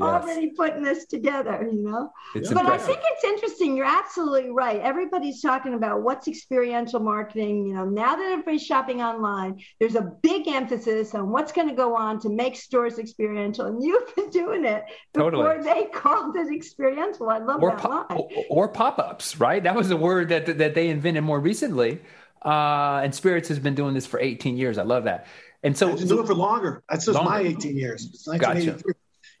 already 0.00 0.50
putting 0.50 0.82
this 0.82 1.06
together. 1.06 1.68
You 1.70 1.84
know. 1.84 2.12
It's 2.34 2.52
But 2.52 2.66
I 2.66 2.78
think 2.78 2.98
it's 3.00 3.24
interesting. 3.24 3.76
You're 3.76 3.86
absolutely 3.86 4.50
right. 4.50 4.80
Everybody's 4.80 5.40
talking 5.40 5.74
about 5.74 6.02
what's 6.02 6.26
experiential 6.26 6.98
marketing. 6.98 7.68
You 7.68 7.74
know, 7.74 7.84
now 7.84 8.16
that 8.16 8.32
everybody's 8.32 8.66
shopping 8.66 9.02
online, 9.02 9.60
there's 9.78 9.94
a 9.94 10.12
big 10.22 10.48
emphasis 10.48 11.14
on 11.14 11.30
what's 11.30 11.52
going 11.52 11.68
to 11.68 11.74
go 11.74 11.94
on 11.94 12.18
to 12.22 12.28
make 12.28 12.56
stores 12.72 12.98
experiential. 12.98 13.66
And 13.66 13.82
you've 13.82 14.14
been 14.16 14.30
doing 14.30 14.64
it 14.64 14.84
before 15.12 15.30
Totally. 15.30 15.62
they 15.62 15.84
called 15.92 16.34
it 16.36 16.52
experiential. 16.52 17.28
I 17.28 17.38
love 17.38 17.62
or 17.62 17.70
that 17.70 17.78
pop, 17.78 18.10
line. 18.10 18.20
or 18.48 18.68
pop-ups, 18.68 19.38
right? 19.38 19.62
That 19.62 19.74
was 19.74 19.90
a 19.90 19.96
word 19.96 20.30
that 20.30 20.58
that 20.58 20.74
they 20.74 20.88
invented 20.88 21.22
more 21.22 21.38
recently. 21.38 22.00
Uh, 22.42 23.02
and 23.04 23.14
Spirits 23.14 23.48
has 23.50 23.58
been 23.58 23.74
doing 23.74 23.92
this 23.94 24.06
for 24.06 24.18
18 24.18 24.56
years. 24.56 24.78
I 24.78 24.82
love 24.84 25.04
that. 25.04 25.26
And 25.62 25.76
so, 25.76 25.90
I've 25.90 25.98
been 25.98 26.08
doing 26.08 26.24
it 26.24 26.26
for 26.26 26.34
longer. 26.34 26.82
That's 26.88 27.04
just 27.04 27.22
my 27.22 27.40
18 27.40 27.76
years. 27.76 28.06
It's 28.06 28.24
Gotcha. 28.26 28.54
1983. 28.54 28.94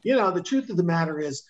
You 0.04 0.16
know, 0.16 0.30
the 0.30 0.42
truth 0.42 0.68
of 0.70 0.76
the 0.76 0.84
matter 0.84 1.18
is, 1.18 1.42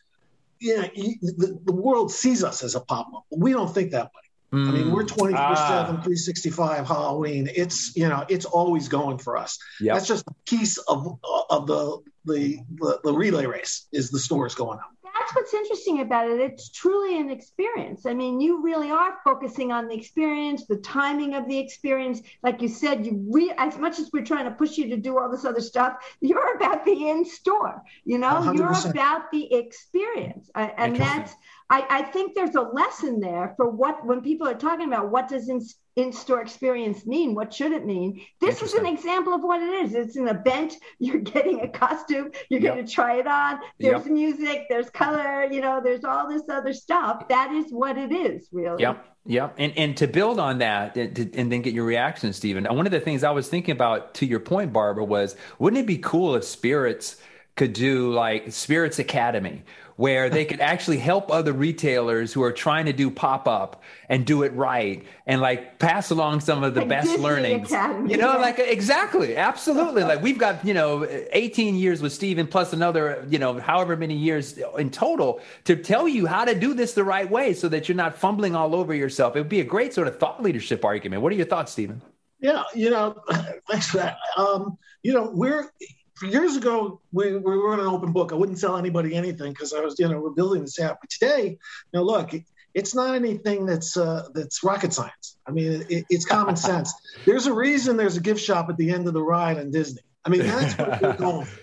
yeah, 0.61 0.87
you- 0.95 1.17
the, 1.21 1.59
the 1.65 1.73
world 1.73 2.11
sees 2.13 2.43
us 2.45 2.63
as 2.63 2.75
a 2.77 2.81
pop 2.81 3.09
up. 3.15 3.25
We 3.37 3.53
don't 3.53 3.73
think 3.75 3.91
that 3.91 4.05
way. 4.05 4.22
I 4.53 4.57
mean, 4.57 4.91
we're 4.93 5.05
24 5.05 5.39
Ah. 5.41 5.85
7, 5.87 5.95
365 5.97 6.87
Halloween. 6.87 7.49
It's, 7.55 7.97
you 7.97 8.07
know, 8.09 8.25
it's 8.29 8.45
always 8.45 8.87
going 8.87 9.17
for 9.17 9.39
us. 9.39 9.59
Yep. 9.81 9.95
That's 9.95 10.07
just 10.07 10.27
a 10.29 10.35
piece 10.47 10.77
of, 10.79 11.19
of 11.49 11.67
the, 11.67 11.99
the, 12.27 12.59
the, 12.75 13.01
the 13.03 13.13
relay 13.13 13.47
race 13.47 13.89
is 13.93 14.11
the 14.11 14.19
stores 14.19 14.55
going 14.55 14.79
up 14.79 14.91
That's 15.19 15.35
what's 15.35 15.55
interesting 15.55 16.01
about 16.01 16.29
it. 16.29 16.39
It's 16.41 16.69
truly 16.71 17.19
an 17.19 17.31
experience. 17.31 18.05
I 18.05 18.13
mean, 18.13 18.43
you 18.43 18.63
really 18.63 18.91
are 18.91 19.17
focusing 19.25 19.73
on 19.73 19.89
the 19.89 19.95
experience, 19.95 20.67
the 20.67 20.77
timing 20.77 21.35
of 21.35 21.49
the 21.49 21.59
experience. 21.59 22.21
Like 22.43 22.61
you 22.61 22.69
said, 22.69 23.07
you 23.07 23.27
re- 23.31 23.55
as 23.57 23.79
much 23.79 23.99
as 23.99 24.11
we're 24.13 24.25
trying 24.25 24.45
to 24.45 24.51
push 24.51 24.77
you 24.77 24.89
to 24.91 24.99
do 24.99 25.19
all 25.19 25.31
this 25.31 25.47
other 25.47 25.63
stuff, 25.63 25.95
you're 26.21 26.57
about 26.57 26.85
the 26.85 27.09
in 27.09 27.25
store. 27.25 27.83
You 28.05 28.19
know, 28.19 28.53
you 28.53 28.63
are 28.65 28.89
about 28.89 29.31
the 29.33 29.55
experience, 29.55 30.51
I, 30.55 30.65
and 30.77 30.97
that's. 30.97 31.33
I, 31.73 31.87
I 31.89 32.03
think 32.03 32.35
there's 32.35 32.55
a 32.55 32.61
lesson 32.61 33.19
there 33.19 33.55
for 33.57 33.67
what 33.67 34.05
when 34.05 34.21
people 34.21 34.47
are 34.47 34.55
talking 34.55 34.87
about 34.87 35.11
what 35.11 35.27
does 35.27 35.49
in, 35.49 35.63
in-store 35.97 36.43
experience 36.43 37.07
mean 37.07 37.35
what 37.35 37.55
should 37.55 37.73
it 37.73 37.87
mean? 37.87 38.21
This 38.41 38.61
is 38.61 38.75
an 38.75 38.85
example 38.85 39.33
of 39.33 39.41
what 39.43 39.63
it 39.63 39.83
is. 39.83 39.95
It's 39.95 40.17
an 40.17 40.29
event. 40.29 40.75
You're 40.99 41.21
getting 41.21 41.61
a 41.63 41.69
costume. 41.69 42.31
You're 42.51 42.61
Yep. 42.61 42.75
going 42.75 42.87
to 42.87 42.93
try 42.93 43.15
it 43.17 43.27
on. 43.27 43.59
There's 43.81 44.05
music. 44.05 44.67
There's 44.69 44.91
color. 44.91 45.51
You 45.51 45.63
know 45.63 45.81
there's 45.83 46.05
all 46.05 46.29
this 46.29 46.43
other 46.51 46.75
stuff. 46.75 47.27
That 47.29 47.53
is 47.53 47.73
what 47.73 47.97
it 47.97 48.13
is 48.13 48.49
really. 48.53 48.83
Yep. 48.83 49.07
Yep. 49.25 49.55
And 49.57 49.73
and 49.79 49.97
to 49.97 50.07
build 50.07 50.39
on 50.39 50.59
that 50.59 50.95
and, 50.99 51.17
to, 51.17 51.23
and 51.39 51.51
then 51.51 51.63
get 51.63 51.73
your 51.73 51.87
reaction, 51.87 52.35
Steven. 52.35 52.65
One 52.67 52.85
of 52.85 52.93
the 52.93 53.01
things 53.01 53.25
I 53.25 53.31
was 53.31 53.49
thinking 53.49 53.73
about 53.73 54.13
to 54.17 54.27
your 54.27 54.41
point, 54.41 54.75
Barbara, 54.75 55.05
was 55.07 55.37
wouldn't 55.59 55.81
it 55.81 55.87
be 55.87 55.97
cool 55.97 56.35
if 56.35 56.45
spirits 56.45 57.17
could 57.57 57.73
do 57.73 58.13
like 58.13 58.51
Spirits 58.53 58.99
Academy, 58.99 59.63
where 60.03 60.29
they 60.29 60.45
could 60.45 60.61
actually 60.61 60.99
help 60.99 61.31
other 61.31 61.53
retailers 61.53 62.33
who 62.33 62.43
are 62.43 62.51
trying 62.51 62.87
to 62.87 62.93
do 62.93 63.09
pop 63.09 63.47
up 63.47 63.81
and 64.09 64.27
do 64.27 64.43
it 64.43 64.53
right 64.55 65.07
and 65.29 65.41
like 65.41 65.79
pass 65.79 66.11
along 66.11 66.41
some 66.41 66.65
of 66.65 66.75
the 66.75 66.81
Like 66.81 66.89
best 66.89 67.07
Disney 67.07 67.23
learnings. 67.23 67.71
Academy, 67.71 68.11
you 68.11 68.17
know, 68.17 68.37
like 68.41 68.59
exactly, 68.59 69.37
absolutely. 69.37 70.03
like 70.03 70.21
we've 70.21 70.39
got, 70.39 70.65
you 70.65 70.75
know, 70.75 71.07
18 71.31 71.77
years 71.77 72.03
with 72.03 72.13
Steven 72.13 72.49
plus 72.49 72.73
another, 72.73 73.25
you 73.31 73.39
know, 73.39 73.61
however 73.61 73.97
many 73.97 74.17
years 74.17 74.59
in 74.77 74.91
total 74.91 75.41
to 75.67 75.77
tell 75.77 76.09
you 76.09 76.27
how 76.27 76.45
to 76.45 76.59
do 76.59 76.75
this 76.75 76.95
the 76.95 77.05
right 77.05 77.31
way 77.31 77.55
so 77.55 77.69
that 77.69 77.89
you're 77.89 77.95
not 77.95 78.19
fumbling 78.19 78.57
all 78.57 78.75
over 78.75 78.93
yourself. 78.93 79.37
It 79.37 79.39
would 79.39 79.49
be 79.49 79.61
a 79.61 79.65
great 79.65 79.95
sort 79.95 80.09
of 80.09 80.19
thought 80.19 80.43
leadership 80.43 80.85
argument. 80.85 81.23
What 81.23 81.31
are 81.31 81.37
your 81.37 81.47
thoughts, 81.47 81.71
Steven? 81.71 82.03
Yeah, 82.41 82.65
you 82.75 82.91
know, 82.91 83.23
thanks 83.71 83.87
for 83.87 83.99
that. 83.99 84.17
Um, 84.37 84.79
you 85.05 85.13
know, 85.13 85.31
we're 85.33 85.71
years 86.23 86.57
ago 86.57 87.01
we, 87.13 87.33
we 87.37 87.57
were 87.59 87.75
an 87.75 87.81
open 87.81 88.13
book. 88.13 88.33
I 88.33 88.37
wouldn't 88.37 88.61
tell 88.61 88.77
anybody 88.77 89.15
anything 89.15 89.53
because 89.53 89.73
I 89.73 89.81
was, 89.81 89.97
you 89.99 90.09
know, 90.09 90.21
we're 90.21 90.31
building 90.31 90.63
this 90.63 90.79
app. 90.81 90.99
But 91.01 91.11
today, 91.11 91.49
you 91.51 91.59
know, 91.93 92.03
look, 92.05 92.33
it, 92.35 92.45
it's 92.75 92.95
not 92.95 93.15
anything 93.15 93.67
that's 93.67 93.97
uh, 93.97 94.29
that's 94.35 94.63
rocket 94.65 94.93
science. 94.93 95.37
I 95.47 95.51
mean, 95.51 95.85
it, 95.89 96.05
it's 96.09 96.25
common 96.25 96.57
sense. 96.71 96.93
There's 97.27 97.47
a 97.47 97.53
reason 97.53 97.97
there's 97.97 98.17
a 98.17 98.21
gift 98.21 98.41
shop 98.41 98.69
at 98.71 98.77
the 98.77 98.91
end 98.91 99.07
of 99.09 99.15
the 99.15 99.23
ride 99.23 99.59
on 99.59 99.71
Disney. 99.71 100.03
I 100.25 100.31
mean, 100.31 100.43
that's 100.47 100.79
what 100.79 101.03
we're 101.03 101.13
going. 101.17 101.47
for. 101.47 101.59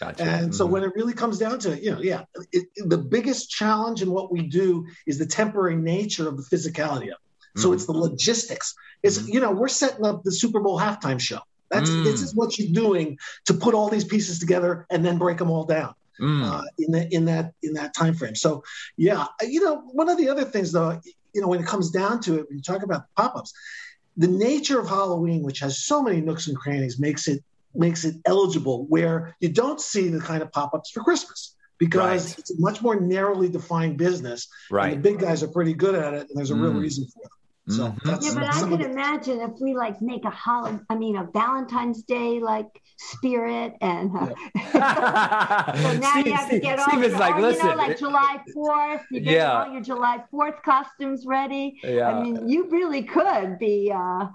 Gotcha. 0.00 0.24
And 0.24 0.54
so 0.54 0.66
Mhm. 0.66 0.70
when 0.72 0.82
it 0.84 0.92
really 0.94 1.14
comes 1.14 1.38
down 1.38 1.58
to 1.60 1.72
it, 1.72 1.82
you 1.82 1.90
know, 1.90 2.00
yeah, 2.02 2.24
it, 2.52 2.66
the 2.76 2.98
biggest 2.98 3.48
challenge 3.48 4.02
in 4.02 4.10
what 4.10 4.30
we 4.30 4.42
do 4.42 4.86
is 5.06 5.18
the 5.18 5.24
temporary 5.24 5.76
nature 5.76 6.28
of 6.28 6.36
the 6.36 6.42
physicality 6.42 7.04
of 7.04 7.16
it. 7.16 7.60
So 7.60 7.70
Mhm. 7.70 7.74
it's 7.74 7.86
the 7.86 7.92
logistics. 7.92 8.74
It's 9.02 9.18
Mhm. 9.18 9.32
you 9.34 9.40
know 9.40 9.52
we're 9.52 9.68
setting 9.68 10.04
up 10.04 10.22
the 10.22 10.32
Super 10.32 10.60
Bowl 10.60 10.78
halftime 10.78 11.18
show. 11.18 11.40
That's 11.70 11.90
Mm. 11.90 12.04
this 12.04 12.22
is 12.22 12.34
what 12.34 12.58
you're 12.58 12.72
doing 12.72 13.18
to 13.46 13.54
put 13.54 13.74
all 13.74 13.88
these 13.88 14.04
pieces 14.04 14.38
together 14.38 14.86
and 14.90 15.04
then 15.04 15.18
break 15.18 15.38
them 15.38 15.50
all 15.50 15.64
down 15.64 15.94
Mm. 16.20 16.42
uh, 16.44 16.62
in 16.78 16.92
that 16.92 17.12
in 17.12 17.24
that 17.26 17.52
in 17.62 17.74
that 17.74 17.94
time 17.94 18.14
frame. 18.14 18.34
So 18.34 18.62
yeah, 18.96 19.26
you 19.42 19.60
know 19.64 19.82
one 19.92 20.08
of 20.08 20.16
the 20.16 20.28
other 20.28 20.44
things 20.44 20.72
though, 20.72 21.00
you 21.34 21.40
know 21.40 21.48
when 21.48 21.60
it 21.60 21.66
comes 21.66 21.90
down 21.90 22.20
to 22.22 22.38
it, 22.38 22.48
when 22.48 22.56
you 22.58 22.62
talk 22.62 22.82
about 22.82 23.02
pop-ups, 23.16 23.52
the 24.16 24.28
nature 24.28 24.80
of 24.80 24.88
Halloween, 24.88 25.42
which 25.42 25.58
has 25.60 25.84
so 25.84 26.02
many 26.02 26.20
nooks 26.22 26.46
and 26.48 26.56
crannies, 26.56 26.98
makes 26.98 27.28
it 27.28 27.42
makes 27.74 28.04
it 28.04 28.14
eligible 28.24 28.86
where 28.86 29.36
you 29.40 29.50
don't 29.50 29.80
see 29.80 30.08
the 30.08 30.20
kind 30.20 30.42
of 30.42 30.50
pop-ups 30.52 30.90
for 30.90 31.02
Christmas 31.02 31.54
because 31.78 32.28
Right. 32.30 32.38
it's 32.38 32.50
a 32.50 32.54
much 32.58 32.80
more 32.80 32.98
narrowly 32.98 33.50
defined 33.50 33.98
business. 33.98 34.48
And 34.70 34.76
right. 34.78 34.94
the 34.94 35.00
big 35.10 35.18
guys 35.18 35.42
are 35.42 35.48
pretty 35.48 35.74
good 35.74 35.94
at 35.94 36.14
it, 36.14 36.20
and 36.30 36.38
there's 36.38 36.50
a 36.50 36.54
real 36.54 36.72
Mm. 36.72 36.80
reason 36.80 37.06
for 37.12 37.22
it. 37.24 37.30
So 37.68 37.88
Mhm. 37.88 38.02
that's, 38.04 38.24
Yeah, 38.26 38.34
but 38.34 38.40
that's 38.44 38.56
I 38.56 38.60
some 38.60 38.70
could 38.70 38.80
the- 38.80 38.90
imagine 38.90 39.40
if 39.40 39.50
we 39.60 39.74
like 39.74 40.00
make 40.00 40.24
a 40.24 40.30
hol 40.30 40.78
I 40.88 40.94
mean, 40.94 41.16
a 41.16 41.24
Valentine's 41.34 42.02
Day 42.04 42.38
like 42.38 42.68
spirit, 42.96 43.74
and 43.80 44.10
uh, 44.16 44.26
so 44.72 44.78
now 44.78 46.10
Steve- 46.12 46.26
you 46.26 46.32
have 46.32 46.40
to 46.42 46.46
Steve- 46.46 46.62
get 46.62 46.78
all, 46.78 46.86
Steve 46.88 47.02
is 47.04 47.10
your- 47.10 47.18
like, 47.20 47.34
or, 47.36 47.40
listen. 47.40 47.64
you 47.66 47.70
know, 47.72 47.76
like 47.78 47.98
July 47.98 48.40
Fourth, 48.54 49.02
you 49.10 49.20
get 49.20 49.32
Yeah. 49.34 49.62
all 49.64 49.72
your 49.72 49.80
July 49.82 50.22
Fourth 50.30 50.62
costumes 50.64 51.24
ready. 51.26 51.78
yeah. 51.82 52.08
I 52.10 52.22
mean, 52.22 52.48
you 52.48 52.68
really 52.70 53.02
could 53.02 53.58
be. 53.58 53.92
Uh, 53.92 54.26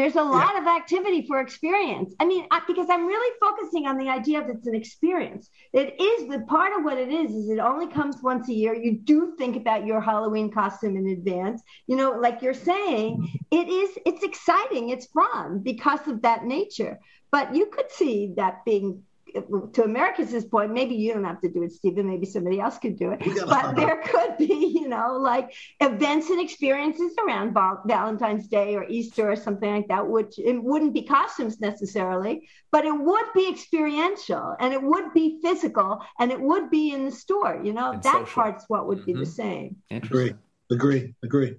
there's 0.00 0.16
a 0.16 0.22
lot 0.22 0.54
yeah. 0.54 0.62
of 0.62 0.66
activity 0.66 1.26
for 1.26 1.40
experience. 1.40 2.14
I 2.18 2.24
mean, 2.24 2.46
I, 2.50 2.62
because 2.66 2.88
I'm 2.88 3.06
really 3.06 3.36
focusing 3.38 3.86
on 3.86 3.98
the 3.98 4.08
idea 4.08 4.40
of 4.40 4.48
it's 4.48 4.66
an 4.66 4.74
experience. 4.74 5.50
It 5.74 6.00
is 6.00 6.26
the 6.28 6.40
part 6.46 6.72
of 6.76 6.84
what 6.84 6.96
it 6.96 7.10
is 7.10 7.30
is 7.32 7.50
it 7.50 7.58
only 7.58 7.86
comes 7.86 8.16
once 8.22 8.48
a 8.48 8.54
year. 8.54 8.74
You 8.74 8.98
do 8.98 9.34
think 9.36 9.56
about 9.56 9.84
your 9.84 10.00
Halloween 10.00 10.50
costume 10.50 10.96
in 10.96 11.06
advance. 11.08 11.62
You 11.86 11.96
know, 11.96 12.12
like 12.12 12.40
you're 12.40 12.54
saying, 12.54 13.28
it 13.50 13.68
is 13.68 13.90
it's 14.06 14.24
exciting, 14.24 14.88
it's 14.88 15.06
fun 15.06 15.60
because 15.62 16.08
of 16.08 16.22
that 16.22 16.44
nature. 16.44 16.98
But 17.30 17.54
you 17.54 17.66
could 17.66 17.90
see 17.90 18.32
that 18.36 18.64
being 18.64 19.02
to 19.72 19.84
Americus's 19.84 20.44
point, 20.44 20.72
maybe 20.72 20.94
you 20.94 21.12
don't 21.12 21.24
have 21.24 21.40
to 21.42 21.48
do 21.48 21.62
it, 21.62 21.72
Steven. 21.72 22.08
Maybe 22.08 22.26
somebody 22.26 22.60
else 22.60 22.78
could 22.78 22.98
do 22.98 23.12
it. 23.12 23.20
But 23.46 23.76
there 23.76 24.02
could 24.04 24.36
be, 24.36 24.72
you 24.74 24.88
know, 24.88 25.18
like 25.18 25.52
events 25.80 26.30
and 26.30 26.40
experiences 26.40 27.12
around 27.24 27.54
Valentine's 27.86 28.48
Day 28.48 28.76
or 28.76 28.84
Easter 28.88 29.30
or 29.30 29.36
something 29.36 29.70
like 29.70 29.88
that, 29.88 30.08
which 30.08 30.38
it 30.38 30.62
wouldn't 30.62 30.94
be 30.94 31.02
costumes 31.02 31.60
necessarily, 31.60 32.48
but 32.70 32.84
it 32.84 32.92
would 32.98 33.26
be 33.34 33.48
experiential 33.50 34.54
and 34.58 34.72
it 34.72 34.82
would 34.82 35.12
be 35.12 35.40
physical 35.42 36.02
and 36.18 36.30
it 36.30 36.40
would 36.40 36.70
be 36.70 36.92
in 36.92 37.04
the 37.04 37.12
store. 37.12 37.60
You 37.62 37.72
know, 37.72 37.92
and 37.92 38.02
that 38.02 38.26
social. 38.26 38.42
part's 38.42 38.64
what 38.68 38.86
would 38.86 38.98
mm-hmm. 38.98 39.06
be 39.06 39.12
the 39.12 39.18
mm-hmm. 39.20 39.30
same. 39.30 39.76
Agree. 39.90 40.34
Agree. 40.70 41.14
Agree. 41.22 41.56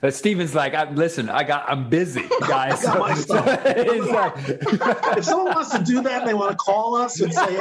But 0.00 0.14
Steven's 0.14 0.54
like, 0.54 0.74
I, 0.74 0.90
listen, 0.90 1.28
I 1.28 1.42
got, 1.44 1.64
I'm 1.68 1.88
busy, 1.88 2.22
guys. 2.40 2.82
Got 2.82 3.18
stuff. 3.18 3.46
if 5.16 5.24
someone 5.24 5.54
wants 5.54 5.70
to 5.70 5.82
do 5.82 6.02
that, 6.02 6.20
and 6.20 6.28
they 6.28 6.34
want 6.34 6.50
to 6.50 6.56
call 6.56 6.96
us 6.96 7.20
and 7.20 7.32
say, 7.32 7.56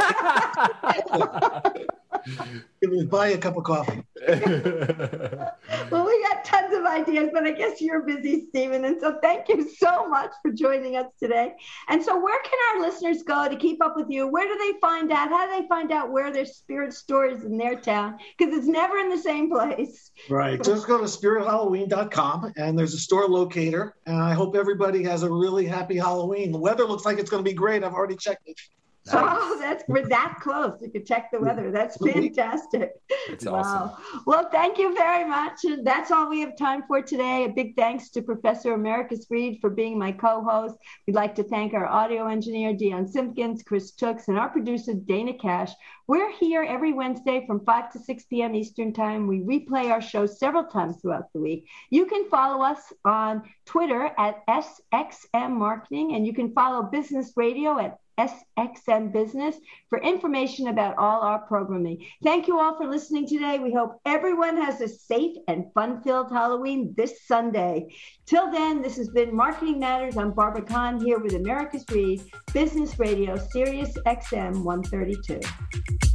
buy 3.06 3.28
a 3.30 3.38
cup 3.38 3.58
of 3.58 3.64
coffee. 3.64 4.04
well, 5.92 6.06
we 6.06 6.24
got 6.24 6.44
tons 6.44 6.74
of 6.74 6.86
ideas, 6.86 7.30
but 7.32 7.44
I 7.44 7.52
guess 7.52 7.80
you're 7.80 8.02
busy, 8.02 8.48
Steven. 8.50 8.86
And 8.86 9.00
so 9.00 9.20
thank 9.22 9.48
you 9.50 9.70
so 9.70 10.08
much 10.08 10.32
for 10.42 10.52
joining 10.52 10.96
us 10.96 11.08
today. 11.20 11.54
And 11.90 12.04
so, 12.04 12.20
where 12.20 12.40
can 12.42 12.60
our 12.72 12.82
listeners 12.82 13.24
go 13.24 13.48
to 13.48 13.56
keep 13.56 13.84
up 13.84 13.96
with 13.96 14.08
you? 14.10 14.28
Where 14.28 14.48
do 14.48 14.58
they 14.58 14.80
find 14.80 15.12
out? 15.12 15.30
How 15.30 15.46
do 15.46 15.62
they 15.62 15.68
find 15.68 15.92
out 15.92 16.12
where 16.12 16.32
there's 16.32 16.56
spirit 16.56 16.94
stores 16.94 17.44
in 17.44 17.58
their 17.58 17.80
town? 17.80 18.18
Because 18.38 18.56
it's 18.56 18.68
never 18.68 18.98
in 18.98 19.10
the 19.10 19.18
same 19.18 19.50
place. 19.50 20.12
Right. 20.30 20.62
Just 20.64 20.88
go 20.88 20.98
to 20.98 21.06
spirithalloween.com 21.06 22.54
and 22.58 22.78
there's 22.78 22.94
a 22.94 23.00
store 23.00 23.28
locator. 23.28 23.96
And 24.06 24.18
I 24.18 24.34
hope 24.34 24.56
everybody 24.56 25.04
has 25.04 25.24
a 25.24 25.32
really 25.32 25.66
happy 25.66 25.98
Halloween. 25.98 26.52
The 26.52 26.58
weather 26.58 26.86
looks 26.86 27.06
like 27.06 27.20
it's 27.20 27.30
going 27.30 27.44
to 27.44 27.50
be 27.50 27.56
great. 27.56 27.84
I've 27.84 27.94
already 27.94 28.16
checked 28.16 28.48
it. 28.48 28.60
Nice. 29.08 29.16
Oh, 29.46 29.60
that's 29.60 29.84
we're 29.88 30.08
that 30.08 30.38
close. 30.42 30.78
You 30.82 30.90
can 30.90 31.06
check 31.06 31.30
the 31.32 31.40
weather. 31.40 31.72
That's 31.72 31.98
fantastic. 31.98 32.92
That's 33.30 33.46
wow. 33.46 33.54
awesome. 33.54 34.24
Well, 34.26 34.50
thank 34.52 34.78
you 34.78 34.96
very 34.96 35.28
much. 35.28 35.64
And 35.66 35.86
that's 35.86 36.12
all 36.12 36.30
we 36.30 36.40
have 36.42 36.58
time 36.58 36.84
for 36.88 37.02
today. 37.02 37.46
A 37.46 37.50
big 37.50 37.76
thanks 37.76 38.10
to 38.12 38.22
Professor 38.22 38.74
Americus 38.74 39.26
Reed 39.30 39.60
for 39.62 39.70
being 39.70 40.00
my 40.00 40.12
co-host. 40.12 40.76
We'd 41.06 41.16
like 41.16 41.36
to 41.36 41.44
thank 41.44 41.74
our 41.74 41.86
audio 41.86 42.28
engineer 42.28 42.74
Dion 42.74 43.08
Simpkins, 43.08 43.64
Chris 43.64 43.92
Tooks, 43.92 44.28
and 44.28 44.38
our 44.38 44.50
producer 44.50 44.94
Dana 44.94 45.34
Cash. 45.34 45.72
We're 46.08 46.32
here 46.32 46.64
every 46.64 46.94
Wednesday 46.94 47.46
from 47.48 47.66
5 47.66 47.92
to 47.94 48.00
6 48.00 48.26
p.m. 48.26 48.56
Eastern 48.56 48.94
Time. 48.94 49.28
We 49.28 49.40
replay 49.40 49.92
our 49.92 50.02
show 50.02 50.26
several 50.26 50.66
times 50.66 50.98
throughout 51.02 51.34
the 51.34 51.40
week. 51.40 51.68
You 51.90 52.06
can 52.06 52.30
follow 52.30 52.64
us 52.64 52.94
on 53.04 53.44
Twitter 53.66 54.12
at 54.18 54.46
SXM 54.48 55.52
Marketing, 55.52 56.14
and 56.16 56.26
you 56.26 56.34
can 56.34 56.54
follow 56.54 56.84
Business 56.84 57.34
Radio 57.36 57.80
at 57.80 58.00
SXM 58.18 59.12
Business 59.12 59.56
for 59.90 60.02
information 60.02 60.68
about 60.68 60.98
all 60.98 61.22
our 61.22 61.40
programming. 61.40 62.06
Thank 62.24 62.48
you 62.48 62.60
all 62.60 62.78
for 62.78 62.88
listening 62.88 63.28
today. 63.28 63.60
We 63.60 63.74
hope 63.74 64.00
everyone 64.06 64.58
has 64.58 64.82
a 64.82 64.88
safe 64.88 65.36
and 65.48 65.66
fun 65.74 66.02
filled 66.02 66.32
Halloween 66.32 66.94
this 66.98 67.26
Sunday. 67.26 67.88
Till 68.26 68.52
then, 68.52 68.82
this 68.82 68.98
has 68.98 69.10
been 69.10 69.36
Marketing 69.36 69.80
Matters. 69.80 70.18
I'm 70.18 70.32
Barbara 70.32 70.64
Kahn 70.64 71.00
here 71.00 71.20
with 71.20 71.34
Americus 71.34 71.84
Reed, 71.92 72.22
Business 72.54 72.98
Radio, 73.00 73.36
Sirius 73.36 73.98
XM 74.06 74.64
132. 74.64 76.15